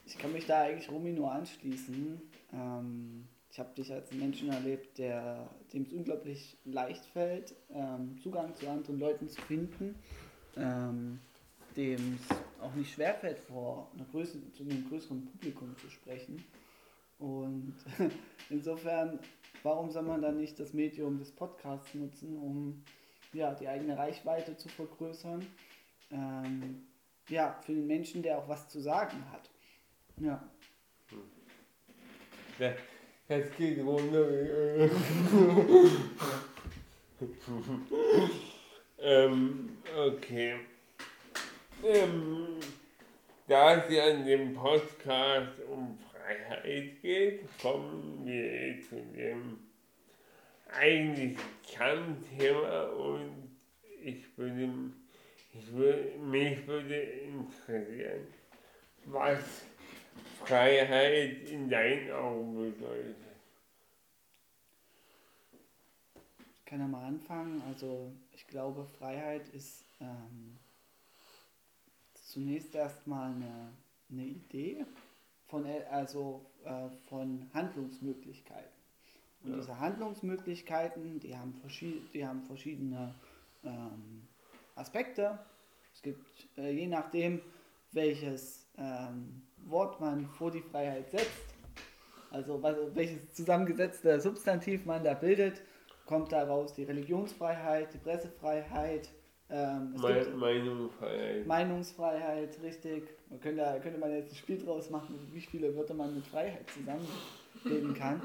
[0.04, 2.20] Ich kann mich da eigentlich Romy nur anschließen.
[2.52, 8.16] Ähm, ich habe dich als einen Menschen erlebt, der dem es unglaublich leicht fällt, ähm,
[8.22, 9.94] Zugang zu anderen Leuten zu finden,
[10.56, 11.18] ähm,
[11.76, 16.42] dem es auch nicht schwerfällt, vor einer Größe, zu einem größeren Publikum zu sprechen.
[17.22, 17.74] Und
[18.50, 19.20] insofern,
[19.62, 22.82] warum soll man dann nicht das Medium des Podcasts nutzen, um
[23.32, 25.46] ja, die eigene Reichweite zu vergrößern?
[26.10, 26.82] Ähm,
[27.28, 29.48] ja, für den Menschen, der auch was zu sagen hat.
[30.16, 30.42] Ja.
[32.58, 32.74] Das,
[33.28, 34.28] das geht runter.
[34.28, 34.90] wie-
[39.00, 40.56] ähm, okay.
[41.84, 42.48] Ähm,
[43.46, 45.96] da es ja in dem Podcast um
[46.32, 49.58] Freiheit geht, kommen wir zu dem
[50.68, 53.50] eigentlich Kernthema und
[54.02, 54.70] ich würde,
[55.52, 58.26] ich würde, mich würde interessieren,
[59.04, 59.64] was
[60.44, 63.16] Freiheit in deinen Augen bedeutet.
[66.56, 67.62] Ich kann ja mal anfangen.
[67.68, 70.58] Also ich glaube, Freiheit ist ähm,
[72.14, 73.72] zunächst erstmal eine,
[74.10, 74.86] eine Idee
[75.52, 78.72] von, äh, also, äh, von Handlungsmöglichkeiten.
[79.44, 79.56] Und Ja.
[79.58, 83.14] diese Handlungsmöglichkeiten, die haben, verschied die haben verschiedene
[83.62, 84.22] ähm,
[84.74, 85.38] Aspekte.
[85.92, 87.42] Es gibt, äh, je nachdem,
[87.92, 91.54] welches ähm, Wort man vor die Freiheit setzt,
[92.30, 95.60] also was, welches zusammengesetzte Substantiv man da bildet,
[96.06, 99.10] kommt daraus die Religionsfreiheit, die Pressefreiheit,
[99.52, 101.46] ähm, Me Meinungsfreiheit.
[101.46, 103.04] Meinungsfreiheit, richtig.
[103.28, 106.26] Man könnte, da könnte man jetzt ein Spiel draus machen, wie viele Wörter man mit
[106.26, 108.22] Freiheit zusammenbilden kann.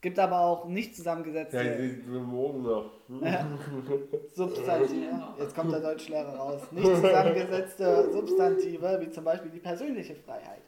[0.00, 2.92] Gibt aber auch nicht zusammengesetzte ist morgen noch.
[3.20, 3.58] Ja.
[4.32, 5.34] Substantive.
[5.36, 6.62] Jetzt kommt der Deutschlehrer raus.
[6.70, 10.62] Nicht zusammengesetzte Substantive, wie zum Beispiel die persönliche Freiheit.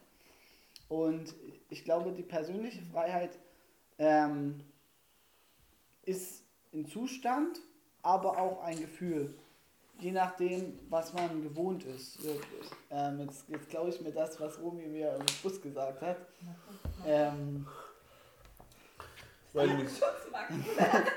[0.89, 1.33] Und
[1.69, 3.39] ich glaube, die persönliche Freiheit
[3.99, 4.65] ähm,
[6.03, 6.43] ist
[6.75, 7.61] ein Zustand,
[8.03, 9.35] aber auch ein Gefühl.
[10.01, 12.23] Je nachdem, was man gewohnt ist.
[12.25, 12.71] Wirklich.
[12.91, 16.17] Ähm, jetzt jetzt glaube ich mir das, was Romy mir im Bus gesagt hat.
[17.07, 17.67] Ähm,
[19.53, 19.69] Man,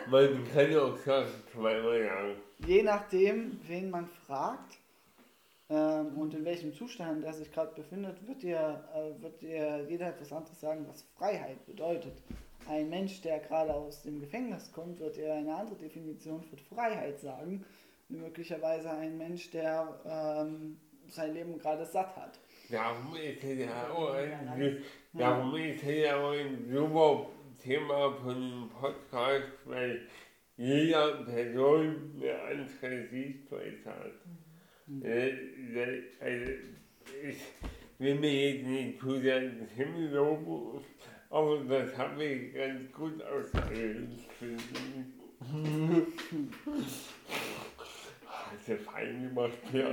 [0.10, 2.36] man kann ja auch sagen, zweimal sagen.
[2.66, 4.80] je nachdem, wen man fragt
[5.70, 10.08] ähm, und in welchem Zustand er sich gerade befindet, wird dir, äh, wird dir jeder
[10.08, 12.24] etwas anderes sagen, was Freiheit bedeutet.
[12.68, 17.20] Ein Mensch, der gerade aus dem Gefängnis kommt, wird dir eine andere Definition für Freiheit
[17.20, 17.64] sagen,
[18.10, 22.40] möglicherweise ein Mensch, der ähm, sein Leben gerade satt hat.
[22.70, 24.82] Darum ist es ja auch ein,
[25.14, 27.28] darum ist es ja auch ein super
[27.62, 30.08] Thema von dem Podcast, weil
[30.58, 34.12] jeder Person eine andere Sichtweise hat.
[35.04, 36.52] Äh, äh, Also,
[37.24, 37.38] ich
[38.00, 40.84] will mir jetzt nicht zu sehr den Himmel loben,
[41.30, 44.30] aber das habe ich ganz gut ausgelegt.
[48.54, 49.88] Hast du fein gemacht, ja.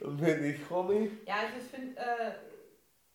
[0.00, 1.10] Und für dich, Romy?
[1.26, 2.32] Ja, also ich finde, äh,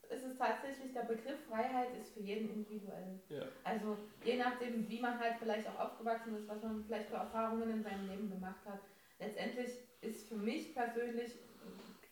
[0.09, 3.19] es ist tatsächlich, der Begriff Freiheit ist für jeden individuell.
[3.29, 3.43] Ja.
[3.63, 7.69] Also je nachdem, wie man halt vielleicht auch aufgewachsen ist, was man vielleicht für Erfahrungen
[7.69, 8.79] in seinem Leben gemacht hat.
[9.19, 11.33] Letztendlich ist für mich persönlich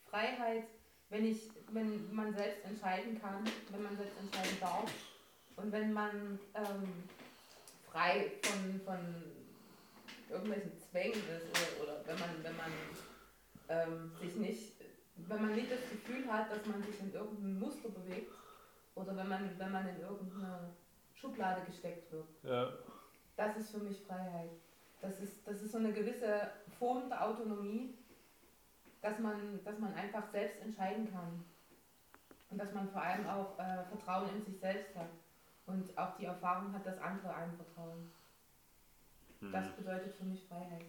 [0.09, 0.65] Freiheit,
[1.09, 4.91] wenn ich, wenn man selbst entscheiden kann, wenn man selbst entscheiden darf
[5.55, 7.03] und wenn man ähm,
[7.95, 8.97] frei von, von
[10.29, 12.71] irgendwelchen Zwängen ist oder, oder wenn man, wenn man
[13.69, 14.73] ähm, sich nicht,
[15.15, 18.33] wenn man nicht das Gefühl hat, dass man sich in irgendeinem Muster bewegt
[18.95, 20.71] oder wenn man, wenn man in irgendeine
[21.13, 22.27] Schublade gesteckt wird.
[22.43, 22.73] Ja.
[23.37, 24.51] Das ist für mich Freiheit.
[25.01, 27.97] Das ist, das ist so eine gewisse Form der Autonomie,
[29.01, 31.45] dass man, dass man einfach selbst entscheiden kann.
[32.49, 35.09] Und dass man vor allem auch äh, Vertrauen in sich selbst hat.
[35.65, 38.11] Und auch die Erfahrung hat, dass andere einem vertrauen.
[39.51, 40.85] Das bedeutet für mich Freiheit.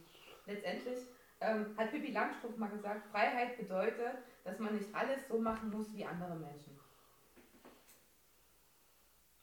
[0.46, 0.98] Letztendlich
[1.40, 5.92] ähm, hat Pippi Langstrumpf mal gesagt, Freiheit bedeutet, dass man nicht alles so machen muss
[5.92, 6.78] wie andere Menschen.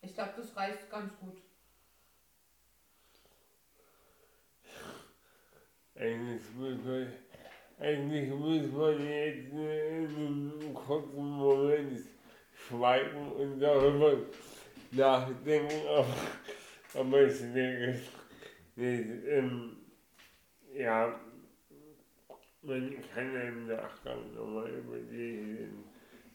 [0.02, 1.38] Ich glaube, das reicht ganz gut.
[5.96, 7.14] Eigentlich muss man,
[7.80, 12.02] eigentlich muss man jetzt in einem kurzen Moment
[12.54, 14.18] schweigen und darüber
[14.96, 16.16] nachdenken, aber,
[16.94, 18.00] aber ich denke,
[18.76, 19.78] das, ähm,
[20.74, 21.20] ja,
[22.62, 25.84] man kann im Nachgang nochmal über diesen,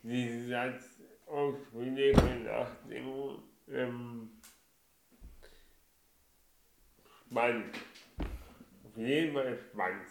[0.03, 3.43] diesen Satz ausführlicher nachdenken.
[3.71, 4.31] Ähm,
[7.31, 7.77] spannend.
[8.85, 10.09] Auf jeden Fall spannend.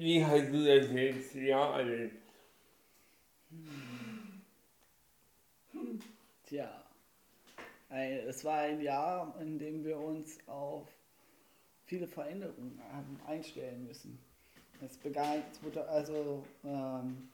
[0.00, 2.22] Wie hast du das letzte Jahr erlebt?
[6.46, 6.84] Tja,
[7.90, 10.88] ein, es war ein Jahr, in dem wir uns auf
[11.84, 12.80] viele Veränderungen
[13.26, 14.18] einstellen müssen.
[14.80, 15.42] Es begann,
[15.90, 17.28] also ähm,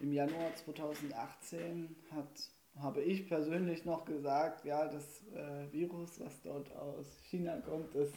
[0.00, 6.74] im Januar 2018 hat, habe ich persönlich noch gesagt, ja, das äh, Virus, was dort
[6.74, 8.08] aus China kommt, das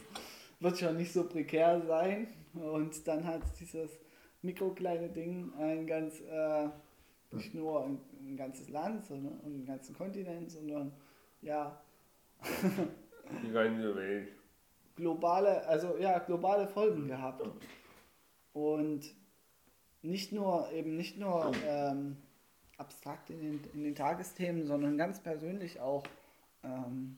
[0.62, 2.28] wird schon nicht so prekär sein.
[2.54, 3.90] Und dann hat dieses
[4.42, 6.68] mikrokleine Ding ein ganz, äh,
[7.32, 10.92] nicht nur ein, ein ganzes Land, sondern einen ganzen Kontinent, sondern
[11.40, 11.80] ja,
[13.42, 14.28] Die ganze Welt.
[14.96, 17.42] globale, also ja, globale Folgen gehabt.
[18.52, 19.02] Und
[20.02, 22.16] nicht nur eben nicht nur ähm,
[22.76, 26.02] abstrakt in den, in den Tagesthemen, sondern ganz persönlich auch
[26.64, 27.16] ähm,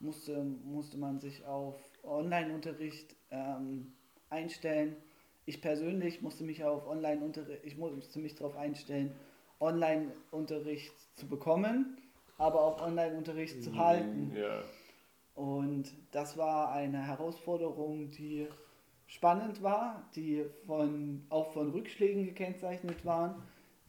[0.00, 3.92] musste, musste man sich auf Online-Unterricht ähm,
[4.30, 4.96] einstellen.
[5.44, 9.12] Ich persönlich musste mich auf Online-Unterricht, ich musste mich darauf einstellen,
[9.60, 11.98] Online-Unterricht zu bekommen,
[12.38, 14.32] aber auch Online-Unterricht zu halten.
[14.36, 14.62] Ja.
[15.34, 18.48] Und das war eine Herausforderung, die
[19.06, 23.42] spannend war, die von, auch von Rückschlägen gekennzeichnet waren,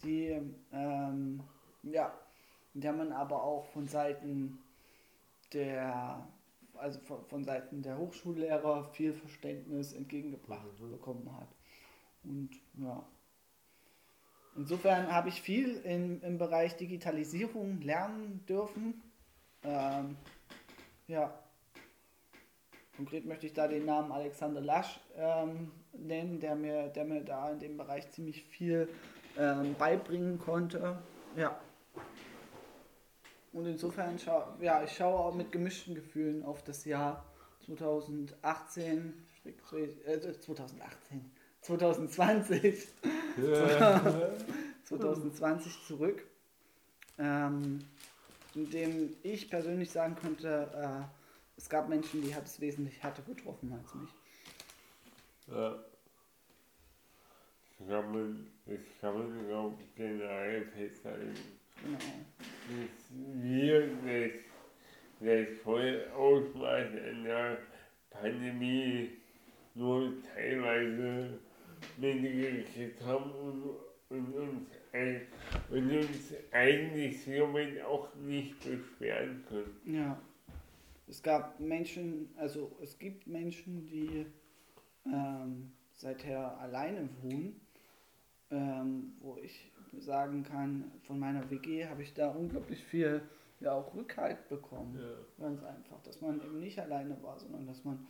[0.04, 0.39] die,
[0.71, 1.41] ähm,
[1.84, 2.13] ja,
[2.73, 4.60] in der man aber auch von Seiten
[5.54, 6.28] der,
[6.75, 11.49] also von, von Seiten der Hochschullehrer viel Verständnis entgegengebracht bekommen hat.
[12.23, 13.03] Und ja.
[14.55, 19.01] Insofern habe ich viel in, im Bereich Digitalisierung lernen dürfen.
[19.63, 20.15] Ähm,
[21.07, 21.33] ja.
[22.95, 27.51] Konkret möchte ich da den Namen Alexander Lasch ähm, nennen, der mir, der mir da
[27.51, 28.88] in dem Bereich ziemlich viel
[29.38, 31.01] ähm, beibringen konnte.
[31.36, 31.59] Ja.
[33.53, 37.23] Und insofern schau, ja, ich schaue auch mit gemischten Gefühlen auf das Jahr
[37.65, 39.13] 2018,
[39.45, 39.51] äh,
[40.39, 42.87] 2018, 2020,
[44.83, 46.25] 2020 zurück,
[47.19, 47.79] ähm,
[48.55, 51.03] in dem ich persönlich sagen könnte, äh,
[51.55, 54.09] es gab Menschen, die hat es wesentlich härter getroffen als mich.
[55.47, 55.75] Ja.
[57.79, 57.87] Das
[59.01, 61.35] kann man glaube ich generell festhalten.
[61.83, 61.99] Genau.
[63.10, 64.32] Wir das,
[65.19, 67.58] das volle Ausmaß einer
[68.10, 69.10] Pandemie
[69.76, 71.39] nur teilweise
[71.97, 73.63] mitgekriegt haben und,
[74.10, 74.67] und, uns,
[75.69, 79.82] und uns eigentlich somit auch nicht beschweren können.
[79.86, 80.21] Ja.
[81.08, 84.26] Es gab Menschen, also es gibt Menschen, die
[85.06, 87.60] ähm, seither alleine wohnen,
[88.49, 93.21] ähm, wo ich sagen kann, von meiner WG habe ich da unglaublich viel
[93.60, 94.99] ja auch Rückhalt bekommen.
[94.99, 95.45] Ja.
[95.45, 98.06] Ganz einfach, dass man eben nicht alleine war, sondern dass man,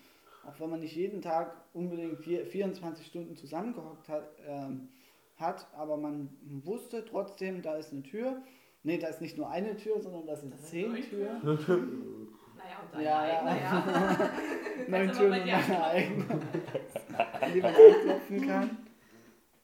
[0.45, 4.89] auch wenn man nicht jeden Tag unbedingt vier, 24 Stunden zusammengehockt hat, ähm,
[5.37, 6.29] hat, aber man
[6.63, 8.41] wusste trotzdem, da ist eine Tür.
[8.83, 11.41] Nee, da ist nicht nur eine Tür, sondern da sind Das sind zehn Türen.
[11.43, 14.17] Naja, und deine Ja, eigene, ja.
[14.19, 14.89] ja.
[14.89, 16.25] Neun Türen und meine eigene,
[17.53, 18.77] die man anklopfen kann.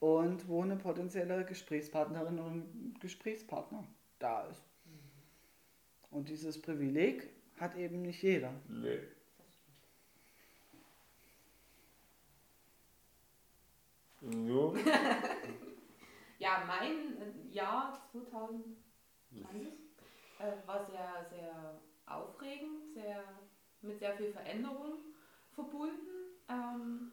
[0.00, 3.86] Und wo eine potenzielle Gesprächspartnerin und Gesprächspartner
[4.18, 4.62] da ist.
[6.10, 8.52] Und dieses Privileg hat eben nicht jeder.
[8.68, 9.00] Nee.
[14.20, 14.74] So?
[16.40, 18.74] Ja, mein äh, Jahr 2020
[20.38, 23.22] äh, war sehr, sehr aufregend, sehr,
[23.82, 24.94] mit sehr viel Veränderung
[25.52, 26.40] verbunden.
[26.48, 27.12] Ähm,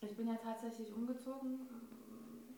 [0.00, 1.68] ich bin ja tatsächlich umgezogen,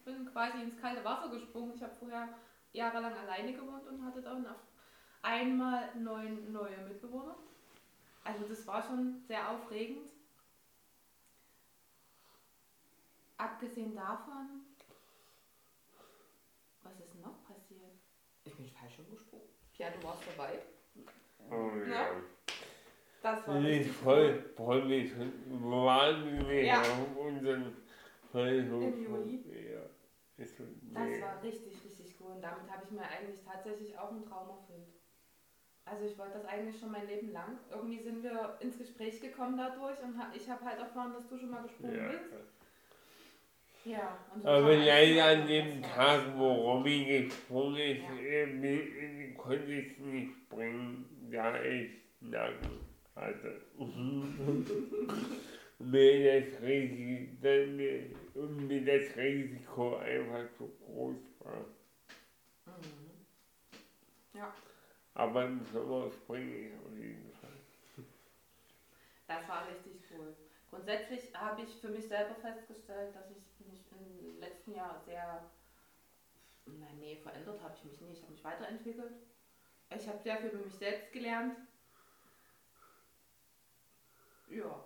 [0.06, 1.74] bin quasi ins kalte Wasser gesprungen.
[1.74, 2.28] Ich habe vorher
[2.72, 4.56] jahrelang alleine gewohnt und hatte dann auf
[5.22, 7.36] einmal neun neue Mitbewohner.
[8.24, 10.08] Also das war schon sehr aufregend.
[13.36, 14.64] Abgesehen davon,
[16.82, 17.92] was ist noch passiert?
[18.44, 19.46] Ich bin falsch umgesprungen.
[19.76, 20.62] Ja, du warst dabei.
[21.50, 21.94] Oh ja.
[21.94, 22.06] Ja.
[23.22, 25.32] Das war Ich richtig voll, mich schon
[25.70, 26.82] wahnsinnig Ja.
[28.36, 28.82] Versuch.
[28.82, 29.72] Im Juli.
[29.72, 29.80] Ja.
[30.38, 32.32] Das war richtig, richtig cool.
[32.32, 34.88] Und damit habe ich mir eigentlich tatsächlich auch einen Traum erfüllt.
[35.86, 37.58] Also ich wollte das eigentlich schon mein Leben lang.
[37.70, 41.50] Irgendwie sind wir ins Gespräch gekommen dadurch und ich habe halt erfahren, dass du schon
[41.50, 42.08] mal gesprungen Ja.
[42.08, 42.24] bist.
[43.84, 44.18] Ja.
[44.34, 46.52] Und so Aber leider an dem Tag, wo.
[46.72, 48.14] Robby gesprungen ist, Ja.
[48.16, 52.80] äh, konnte ich nicht springen, da ich Nacken
[53.14, 53.62] hatte.
[55.78, 61.64] mir das Risiko, und mir das Risiko einfach zu groß war.
[62.66, 63.26] Mhm.
[64.34, 64.52] Ja,
[65.14, 68.04] Aber im Sommer springe ich auf jeden Fall.
[69.26, 70.34] das war richtig cool.
[70.70, 75.48] Grundsätzlich habe ich für mich selber festgestellt, dass ich mich im letzten Jahr sehr,
[76.66, 79.14] nein, nee, verändert habe ich mich nicht, ich habe mich weiterentwickelt.
[79.96, 81.56] Ich habe sehr viel über mich selbst gelernt.
[84.48, 84.84] Ja.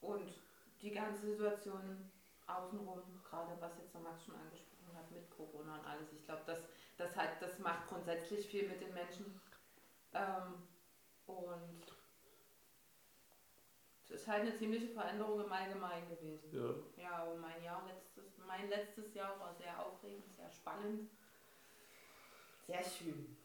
[0.00, 0.32] Und
[0.80, 2.10] die ganze Situation
[2.46, 6.42] außenrum, gerade was jetzt der Max schon angesprochen hat mit Corona und alles, ich glaube,
[6.46, 6.60] das,
[6.96, 9.40] das, halt, das macht grundsätzlich viel mit den Menschen.
[10.14, 10.66] Ähm,
[11.26, 11.82] und
[14.04, 16.50] es ist halt eine ziemliche Veränderung im Allgemeinen gewesen.
[16.96, 17.02] Ja.
[17.02, 21.10] Ja, und mein Jahr letztes, mein letztes Jahr war sehr aufregend, sehr spannend.
[22.66, 23.36] Sehr schön.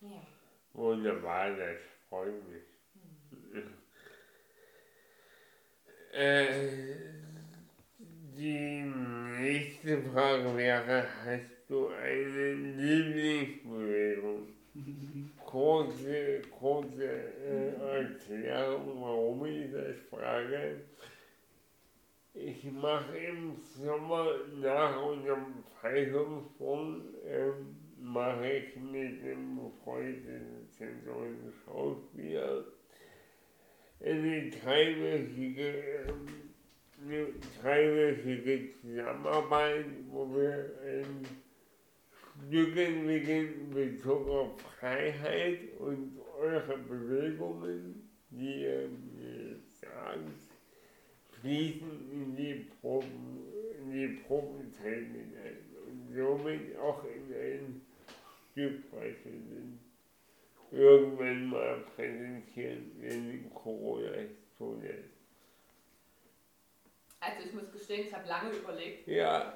[0.00, 0.20] Ja.
[0.72, 2.64] Wunderbar, das freut mich.
[6.12, 6.68] Äh,
[7.98, 8.82] die
[9.40, 14.48] nächste Frage wäre, hast du eine Lieblingsbewegung?
[15.44, 20.80] Kurze, kurze äh, Erklärung, warum ich das frage.
[22.34, 24.26] Ich mache im Sommer
[24.60, 32.64] nach unserem Faltungssprung ähm, mache ich mit dem befreundeten zentralen Schauspieler
[36.08, 36.28] ähm,
[37.06, 37.26] eine
[37.62, 41.26] dreiwöchige Zusammenarbeit, wo wir ein
[42.46, 48.88] Stück entwickeln in Bezug auf Freiheit und eure Bewegungen, die ihr
[49.80, 50.18] sagt,
[51.40, 53.40] fließen in die Proben,
[53.80, 57.80] in die Probenzeit hinein und somit auch in ein
[58.52, 58.84] Stück
[59.24, 59.87] sind.
[60.70, 65.18] Irgendwann mal präsentieren, wenn die Corona es zulässt.
[67.20, 69.08] Also ich muss gestehen, ich habe lange überlegt.
[69.08, 69.54] Ja.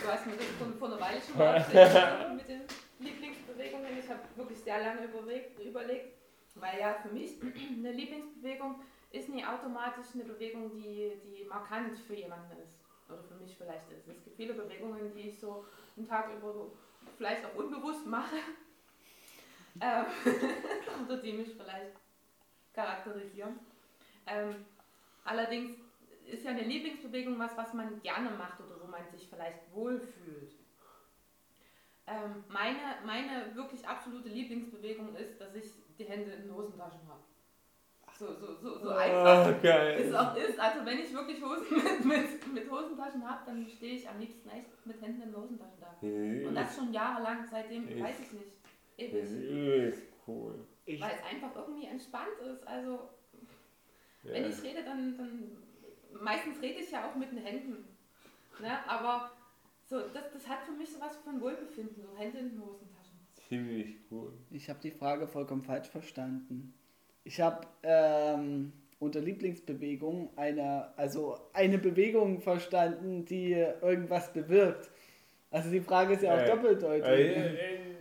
[0.00, 2.62] Du hast mir das vor, vor einer Weile schon mal erzählt mit den
[2.98, 3.98] Lieblingsbewegungen.
[3.98, 6.14] Ich habe wirklich sehr lange überlegt, überlegt,
[6.54, 7.36] weil ja für mich
[7.78, 8.76] eine Lieblingsbewegung
[9.10, 12.78] ist nie automatisch eine Bewegung, die, die markant für jemanden ist.
[13.08, 14.08] Oder für mich vielleicht ist.
[14.08, 15.64] Es gibt viele Bewegungen, die ich so
[15.96, 16.66] einen Tag über
[17.16, 18.36] vielleicht auch unbewusst mache.
[19.80, 21.92] Ähm, oder die mich vielleicht
[22.72, 23.58] charakterisieren.
[24.26, 24.64] Ähm,
[25.24, 25.76] allerdings
[26.26, 30.52] ist ja eine Lieblingsbewegung was, was man gerne macht oder wo man sich vielleicht wohlfühlt.
[32.08, 37.20] Ähm, meine, meine wirklich absolute Lieblingsbewegung ist, dass ich die Hände in Hosentaschen habe.
[38.18, 40.00] So, so, so, so einfach Oh, geil.
[40.00, 40.58] es auch ist.
[40.58, 44.48] Also wenn ich wirklich Hosen mit, mit, mit Hosentaschen habe, dann stehe ich am liebsten
[44.50, 45.96] echt mit Händen in Hosentaschen da.
[46.00, 48.55] Und das schon jahrelang, seitdem, Ich- weiß ich nicht.
[48.96, 50.54] Ist cool.
[50.86, 52.66] Ich, Weil es einfach irgendwie entspannt ist.
[52.66, 52.90] Also
[54.22, 54.32] Ja.
[54.32, 55.56] wenn ich rede, dann, dann
[56.22, 57.84] meistens rede ich ja auch mit den Händen.
[58.60, 58.88] Ne?
[58.88, 59.30] Aber
[59.84, 63.18] so, das, das hat für mich sowas von Wohlbefinden, so Hände in den Hosentaschen.
[63.48, 64.32] Ziemlich cool.
[64.50, 66.74] ich habe die Frage vollkommen falsch verstanden.
[67.22, 74.90] Ich habe ähm, unter Lieblingsbewegung eine, also eine Bewegung verstanden, die irgendwas bewirkt.
[75.50, 77.04] Also die Frage ist ja auch Äh, doppeldeutig.
[77.04, 77.56] Also,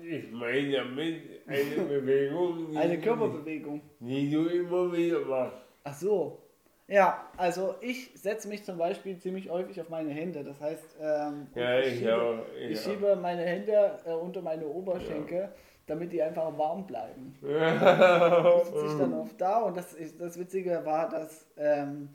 [0.08, 3.82] ich meine damit eine Bewegung, die, Eine Körperbewegung.
[4.00, 5.58] die du immer wieder machst.
[5.84, 6.42] Ach so.
[6.88, 10.44] Ja, also ich setze mich zum Beispiel ziemlich häufig auf meine Hände.
[10.44, 12.46] Das heißt, ähm, Ja, ich, ich schiebe, auch.
[12.60, 15.50] ich Ich schiebe meine Hände äh, unter meine Oberschenkel,
[15.88, 17.36] damit die einfach warm bleiben.
[17.42, 17.46] auch.
[18.60, 22.10] Das sitze ich dann oft da und das, ist, das Witzige war, dass ähm,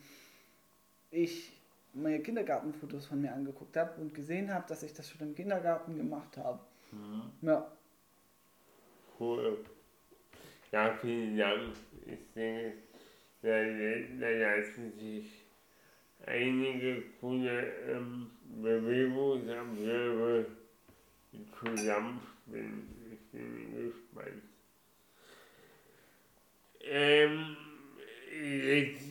[1.11, 1.53] ich
[1.93, 5.97] meine Kindergartenfotos von mir angeguckt habe und gesehen habe, dass ich das schon im Kindergarten
[5.97, 6.61] gemacht habe.
[6.93, 7.23] Mhm.
[7.43, 7.67] Ja,
[9.21, 9.59] Cool.
[10.73, 11.75] Ja, vielen Dank.
[12.07, 12.73] Ich denke,
[13.43, 13.51] da,
[14.19, 15.27] da lassen sich
[16.25, 18.31] einige coole ähm,
[18.63, 20.47] Bewegungsabläufe
[21.59, 22.89] zusammenspielen.
[23.13, 24.43] Ich bin gespannt.
[26.83, 27.57] Ähm,
[28.33, 29.05] jetzt,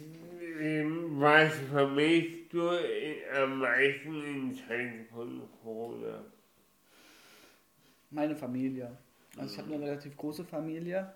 [0.60, 6.26] ähm, was vermisst du in, am meisten in Zeiten von Corona?
[8.10, 8.98] meine Familie.
[9.40, 11.14] Also ich habe eine relativ große Familie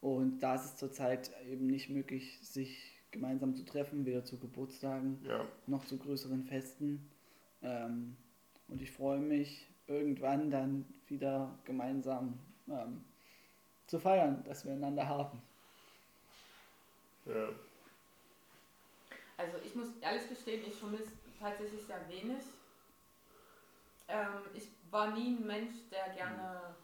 [0.00, 5.24] und da ist es zurzeit eben nicht möglich, sich gemeinsam zu treffen, weder zu Geburtstagen
[5.24, 5.44] Ja.
[5.66, 7.10] noch zu größeren Festen.
[7.62, 8.16] Ähm,
[8.68, 12.38] und ich freue mich, irgendwann dann wieder gemeinsam
[12.68, 13.04] ähm,
[13.86, 15.40] zu feiern, dass wir einander haben.
[17.24, 17.48] Ja.
[19.38, 22.42] Also ich muss ehrlich gestehen, ich vermisse tatsächlich sehr wenig.
[24.08, 26.74] Ähm, ich war nie ein Mensch, der gerne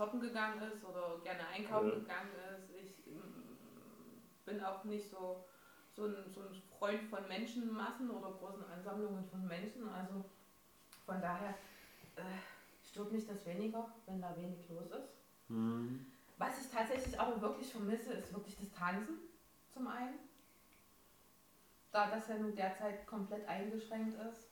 [0.00, 1.94] shoppen gegangen ist oder gerne einkaufen Ja.
[1.96, 2.70] gegangen ist.
[2.70, 3.44] Ich ähm,
[4.46, 5.44] bin auch nicht so,
[5.94, 9.86] so, ein, so ein Freund von Menschenmassen oder großen Ansammlungen von Menschen.
[9.90, 10.24] Also
[11.04, 11.50] von daher
[12.16, 12.22] äh,
[12.82, 15.10] stört mich das weniger, wenn da wenig los ist.
[15.48, 16.06] Hm.
[16.38, 19.18] Was ich tatsächlich aber wirklich vermisse, ist wirklich das Tanzen
[19.68, 20.18] zum einen.
[21.92, 24.48] Da das ja nun derzeit komplett eingeschränkt ist,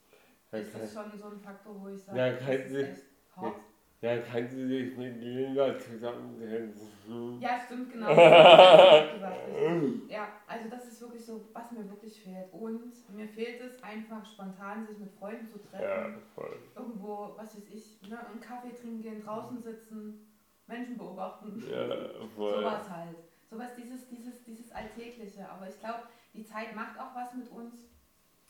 [0.52, 3.02] ist das schon so ein Faktor, wo ich sage, Ja, das kann ist echt
[3.34, 3.54] hart.
[3.56, 3.60] Ja,
[4.00, 7.40] kannst du dich mit Linda zusammensetzen?
[7.40, 8.08] Ja, stimmt, genau.
[10.08, 12.52] Ja, also das ist wirklich so, was mir wirklich fehlt.
[12.52, 15.82] Und mir fehlt es einfach spontan, sich mit Freunden zu treffen.
[15.82, 16.56] Ja, voll.
[16.76, 20.26] Irgendwo, was weiß ich, ne, einen Kaffee trinken gehen, draußen sitzen,
[20.66, 21.62] Menschen beobachten.
[21.70, 21.88] Ja,
[22.36, 22.62] voll.
[22.62, 23.16] Sowas halt.
[23.50, 25.48] Sowas, dieses, dieses, dieses Alltägliche.
[25.48, 26.02] Aber ich glaube,
[26.34, 27.74] die Zeit macht auch was mit uns,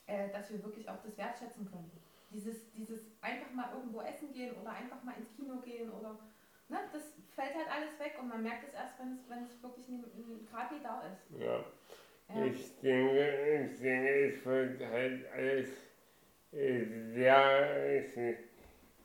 [0.07, 1.91] äh, dass wir wirklich auch das wertschätzen können.
[2.31, 6.19] Dieses, dieses einfach mal irgendwo essen gehen oder einfach mal ins Kino gehen oder
[6.69, 9.63] ne, das fällt halt alles weg und man merkt es erst, wenn es, wenn es
[9.63, 9.87] wirklich
[10.51, 11.31] gerade nie da ist.
[11.41, 11.65] Ja.
[12.29, 12.45] Ja.
[12.45, 15.69] Ich denke, ich denke, es wird halt alles
[16.53, 18.03] äh, sehr,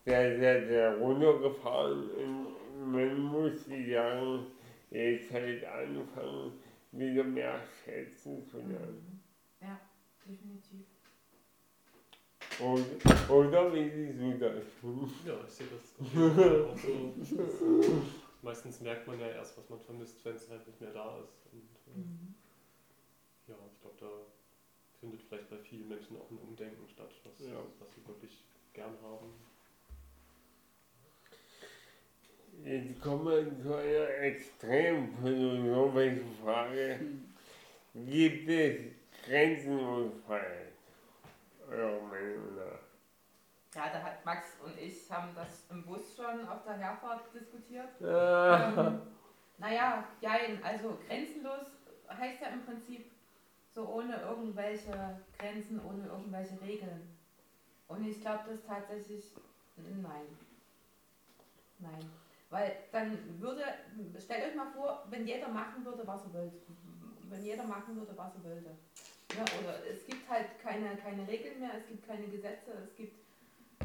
[0.05, 4.45] sehr, sehr, sehr runtergefahren und man muss die Jahre
[4.89, 6.53] jetzt halt anfangen,
[6.91, 9.21] wieder mehr schätzen zu lernen.
[9.59, 9.67] Mhm.
[9.67, 9.79] Ja,
[10.25, 10.85] definitiv.
[12.59, 12.85] Und,
[13.29, 14.63] oder wie siehst du das?
[15.25, 15.83] Ja, ich sehe das
[16.65, 18.01] auch so.
[18.41, 21.47] Meistens merkt man ja erst, was man vermisst, wenn es halt nicht mehr da ist.
[21.51, 22.35] Und, äh, Mhm.
[23.47, 24.09] ja, ich glaube, da
[24.99, 27.55] findet vielleicht bei vielen Menschen auch ein Umdenken statt, was, Ja.
[27.79, 28.43] was sie wirklich
[28.73, 29.27] gern haben.
[32.63, 36.99] Jetzt kommen wir zu einer extrem philosophischen Frage.
[37.95, 38.81] Gibt es
[39.25, 40.72] grenzenlose Freiheit?
[43.75, 47.89] Ja, da hat Max und ich haben das im Bus schon auf der Herfahrt diskutiert.
[48.03, 49.01] Ah, Ähm,
[49.57, 51.65] naja, jein, also grenzenlos
[52.09, 53.11] heißt ja im Prinzip
[53.73, 57.17] so ohne irgendwelche Grenzen, ohne irgendwelche Regeln.
[57.87, 59.33] Und ich glaube das tatsächlich,
[59.77, 60.37] nein.
[61.79, 62.11] Nein.
[62.49, 63.63] Weil dann würde,
[64.19, 66.57] stellt euch mal vor, wenn jeder machen würde, was er wollte.
[67.29, 68.69] Wenn jeder machen würde, was er wollte.
[69.31, 73.13] Ja, oder es gibt halt keine, keine Regeln mehr, es gibt keine Gesetze, es gibt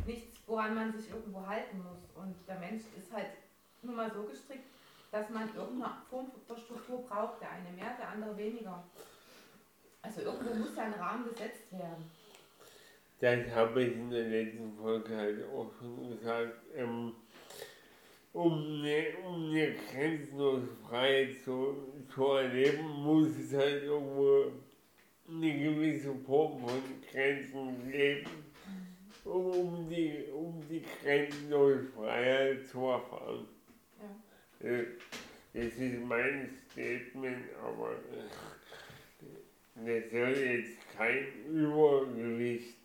[0.07, 2.11] nichts, woran man sich irgendwo halten muss.
[2.15, 3.31] Und der Mensch ist halt
[3.83, 4.65] nur mal so gestrickt,
[5.11, 8.85] dass man irgendeine Form der Struktur braucht, der eine mehr, der andere weniger.
[10.03, 12.11] Also irgendwo muss ja ein Rahmen gesetzt werden.
[13.21, 16.55] Das habe ich in der letzten Folge halt auch schon gesagt.
[16.75, 17.15] Ähm,
[18.33, 21.75] um eine, um eine grenzenlose Freiheit zu,
[22.15, 24.53] zu erleben, muss es halt irgendwo
[25.29, 28.31] eine gewisse Form von Grenzen geben,
[29.25, 33.47] um die, um die grenzenlose Freiheit zu erfahren.
[34.63, 34.69] Ja.
[34.69, 34.85] Äh,
[35.55, 38.29] Das ist mein Statement, aber äh,
[39.75, 42.77] das soll jetzt kein Übergewicht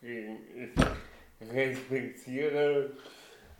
[0.00, 0.38] kriegen.
[0.54, 2.92] Ich respektiere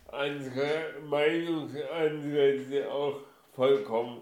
[0.07, 3.21] andere Meinungsansätze auch
[3.53, 4.21] vollkommen.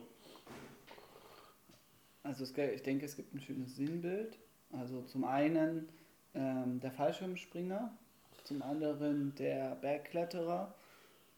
[2.24, 4.40] Also es, ich denke, es gibt ein schönes Sinnbild.
[4.72, 5.90] Also zum einen
[6.34, 7.96] ähm, der Fallschirmspringer,
[8.44, 10.74] zum anderen der Bergkletterer,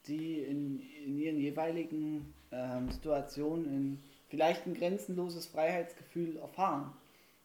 [0.07, 6.93] die in, in ihren jeweiligen ähm, Situationen in vielleicht ein grenzenloses Freiheitsgefühl erfahren.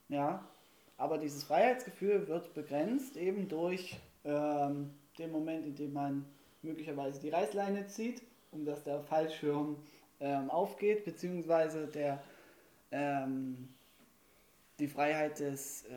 [0.08, 0.46] Ja,
[0.96, 6.26] aber dieses Freiheitsgefühl wird begrenzt eben durch ähm, den Moment, in dem man
[6.62, 9.76] möglicherweise die Reißleine zieht, um dass der Fallschirm
[10.20, 12.22] ähm, aufgeht, beziehungsweise der
[12.90, 13.68] ähm,
[14.78, 15.88] die Freiheit des äh,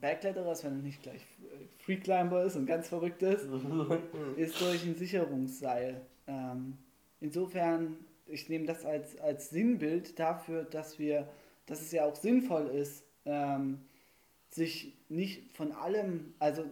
[0.00, 3.46] Bergkletterers, wenn er nicht gleich äh, Freeclimber ist und ganz verrückt ist,
[4.36, 6.00] ist durch ein Sicherungsseil.
[6.26, 6.76] Ähm,
[7.20, 7.96] insofern,
[8.26, 11.28] ich nehme das als, als Sinnbild dafür, dass wir,
[11.66, 13.80] dass es ja auch sinnvoll ist, ähm,
[14.50, 16.64] sich nicht von allem, also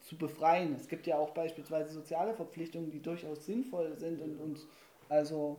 [0.00, 0.74] zu befreien.
[0.74, 4.66] Es gibt ja auch beispielsweise soziale Verpflichtungen, die durchaus sinnvoll sind und uns
[5.08, 5.58] also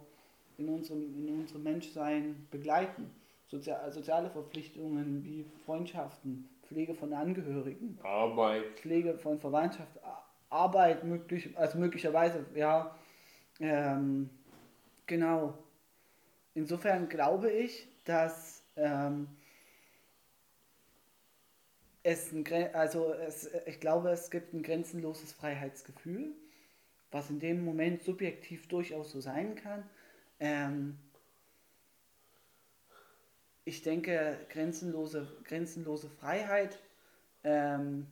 [0.58, 3.10] in unserem, in unserem Menschsein begleiten.
[3.54, 8.80] Sozial, soziale Verpflichtungen wie Freundschaften, Pflege von Angehörigen, Arbeit.
[8.80, 9.92] Pflege von Verwandtschaft,
[10.50, 12.98] Arbeit möglich, also möglicherweise, ja,
[13.60, 14.32] ähm,
[15.06, 15.54] genau.
[16.56, 19.28] Insofern glaube ich, dass ähm,
[22.02, 22.44] es ein,
[22.74, 26.34] also es, ich glaube, es gibt ein grenzenloses Freiheitsgefühl,
[27.12, 29.88] was in dem Moment subjektiv durchaus so sein kann.
[30.40, 30.98] Ähm,
[33.66, 36.80] ich denke, grenzenlose, grenzenlose Freiheit,
[37.44, 38.08] ähm,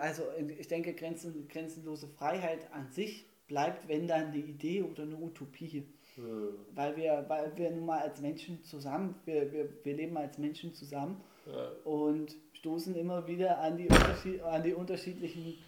[0.00, 0.24] also
[0.58, 5.86] ich denke, Grenzen, grenzenlose Freiheit an sich bleibt, wenn dann eine Idee oder eine Utopie.
[6.16, 10.38] Hm, Weil wir, weil wir nun mal als Menschen zusammen, wir, wir, wir leben als
[10.38, 11.70] Menschen zusammen ja.
[11.84, 15.58] und stoßen immer wieder an die, Unterschied, an die unterschiedlichen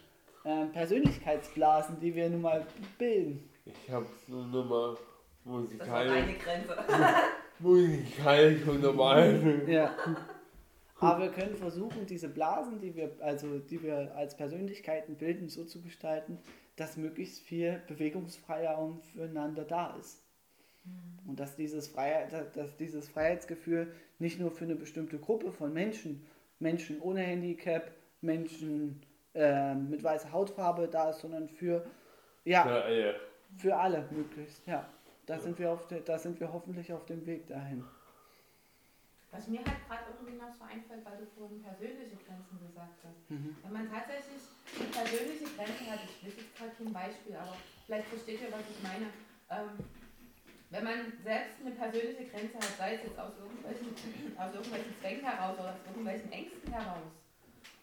[0.45, 2.67] ähm, Persönlichkeitsblasen, die wir nun mal
[2.99, 3.49] bilden.
[3.65, 4.99] Ich habe es nur nochmal Das
[5.47, 6.77] war meine musikalisch, Grenze.
[7.61, 9.69] musikalisch untermalt.
[9.69, 9.95] Ja.
[11.01, 15.65] Aber wir können versuchen, diese Blasen, die wir, also die wir als Persönlichkeiten bilden, so
[15.65, 16.39] zu gestalten,
[16.77, 20.23] dass möglichst viel Bewegungsfreiraum füreinander da ist.
[21.27, 26.27] Und dass dieses, Freiheit, dass- dieses Freiheitsgefühl nicht nur für eine bestimmte Gruppe von Menschen,
[26.59, 29.03] Menschen ohne Handicap, Menschen
[29.35, 31.85] ähm, mit weißer Hautfarbe da ist, sondern für,
[32.45, 33.13] ja, Ja, ja.
[33.57, 34.67] für alle möglichst.
[34.67, 34.89] Ja,
[35.29, 37.85] da sind wir auf der, da sind wir hoffentlich auf dem Weg dahin.
[39.31, 43.21] Was mir halt gerade irgendwie noch so einfällt, weil du vorhin persönliche Grenzen gesagt hast.
[43.29, 44.41] Wenn man tatsächlich
[44.73, 47.53] eine persönliche Grenze hat, ich weiß jetzt gerade kein Beispiel, aber
[47.85, 49.13] vielleicht versteht ihr, was ich meine.
[49.53, 49.77] Ähm,
[50.71, 53.89] wenn man selbst eine persönliche Grenze hat, sei es jetzt aus irgendwelchen,
[54.37, 57.09] aus irgendwelchen Zwängen heraus oder aus irgendwelchen Ängsten heraus,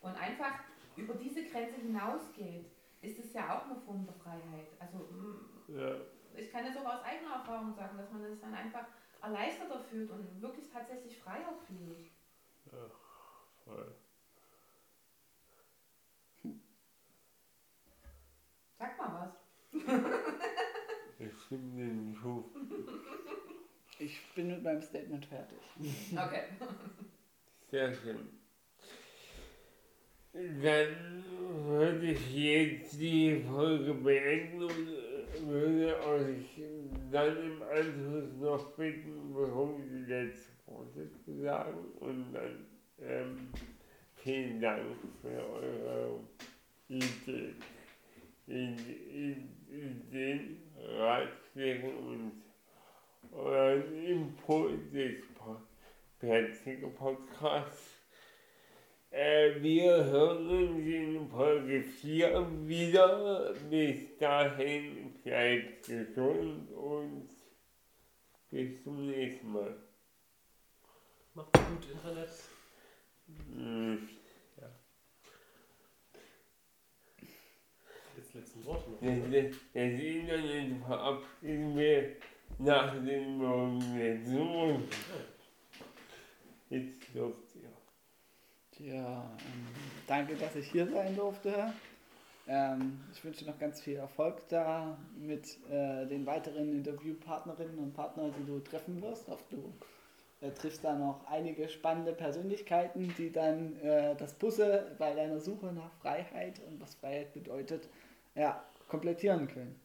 [0.02, 0.66] und einfach
[0.96, 2.66] über diese Grenze hinausgeht,
[3.02, 4.70] ist es ja auch eine Form der Freiheit.
[4.80, 5.96] Also mm, Ja.
[6.38, 8.86] Ich kann es auch aus eigener Erfahrung sagen, dass man sich dann einfach
[9.22, 12.10] erleichterter fühlt und wirklich tatsächlich freier fühlt.
[13.64, 13.96] Voll.
[18.78, 19.34] Sag mal
[19.74, 19.82] was.
[21.18, 22.52] Ich stimme dem zu.
[24.00, 25.58] Ich bin mit meinem Statement fertig.
[26.12, 26.44] Okay.
[27.72, 28.45] Sehr schön.
[30.36, 31.24] Dann
[31.66, 36.62] würde ich jetzt die Folge beenden und würde euch
[37.10, 42.66] dann im Anschluss noch bitten, warum die letzte Worte zu sagen und dann
[43.02, 43.48] ähm,
[44.16, 44.82] vielen Dank
[45.22, 46.20] für eure
[46.90, 47.56] Ideen,
[48.46, 50.58] Ideen, Ideen
[50.98, 52.44] Ratschläge und
[53.32, 55.22] euren Input des
[56.98, 57.95] Podcasts.
[59.16, 63.54] Äh, wir hören uns in Folge 4 wieder.
[63.70, 67.30] Bis dahin bleibt gesund und
[68.50, 69.74] bis zum nächsten Mal.
[71.34, 72.30] Macht gut Internet.
[73.54, 74.10] Hm,
[78.18, 79.00] Jetzt letzten Worte noch.
[79.00, 82.18] Das, das, das Internet verabschieden wir
[82.58, 83.80] nach den Morgen
[86.70, 87.45] Jetzt ihr.
[88.80, 89.68] Ja, ähm,
[90.08, 91.74] danke, dass ich hier sein durfte.
[92.48, 98.34] Ähm, ich wünsche noch ganz viel Erfolg da mit äh, den weiteren Interviewpartnerinnen und Partnern,
[98.38, 99.30] die du treffen wirst.
[99.30, 99.74] Auch du
[100.42, 105.68] äh, triffst da noch einige spannende Persönlichkeiten, die dann äh, das Puzzle bei deiner Suche
[105.68, 107.88] nach Freiheit und was Freiheit bedeutet,
[108.36, 109.80] ja, komplettieren können.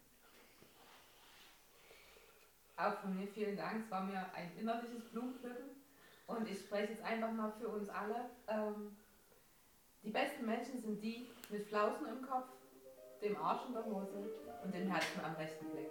[2.77, 3.85] Auch von mir vielen Dank.
[3.85, 5.80] Es war mir ein innerliches Blumenpflücken.
[6.31, 8.31] Und ich spreche jetzt einfach mal für uns alle.
[8.47, 8.97] Ähm,
[10.03, 12.49] die besten Menschen sind die mit Flausen im Kopf,
[13.21, 14.31] dem Arsch in der Hose
[14.63, 15.91] und dem Herzen am rechten Fleck.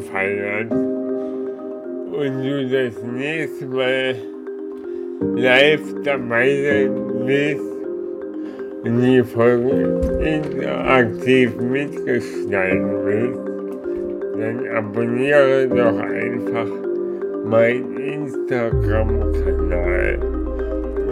[0.00, 4.14] Hat und du das nächste Mal
[5.36, 6.90] live dabei sein
[7.24, 7.60] willst
[8.84, 13.40] und die Folgen interaktiv mitgestalten willst,
[14.38, 16.68] dann abonniere doch einfach
[17.44, 20.18] meinen Instagram-Kanal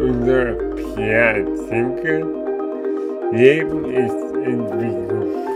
[0.02, 0.54] unter
[0.94, 2.26] Pierre Zinke.
[3.32, 5.53] Leben ist Entwicklung.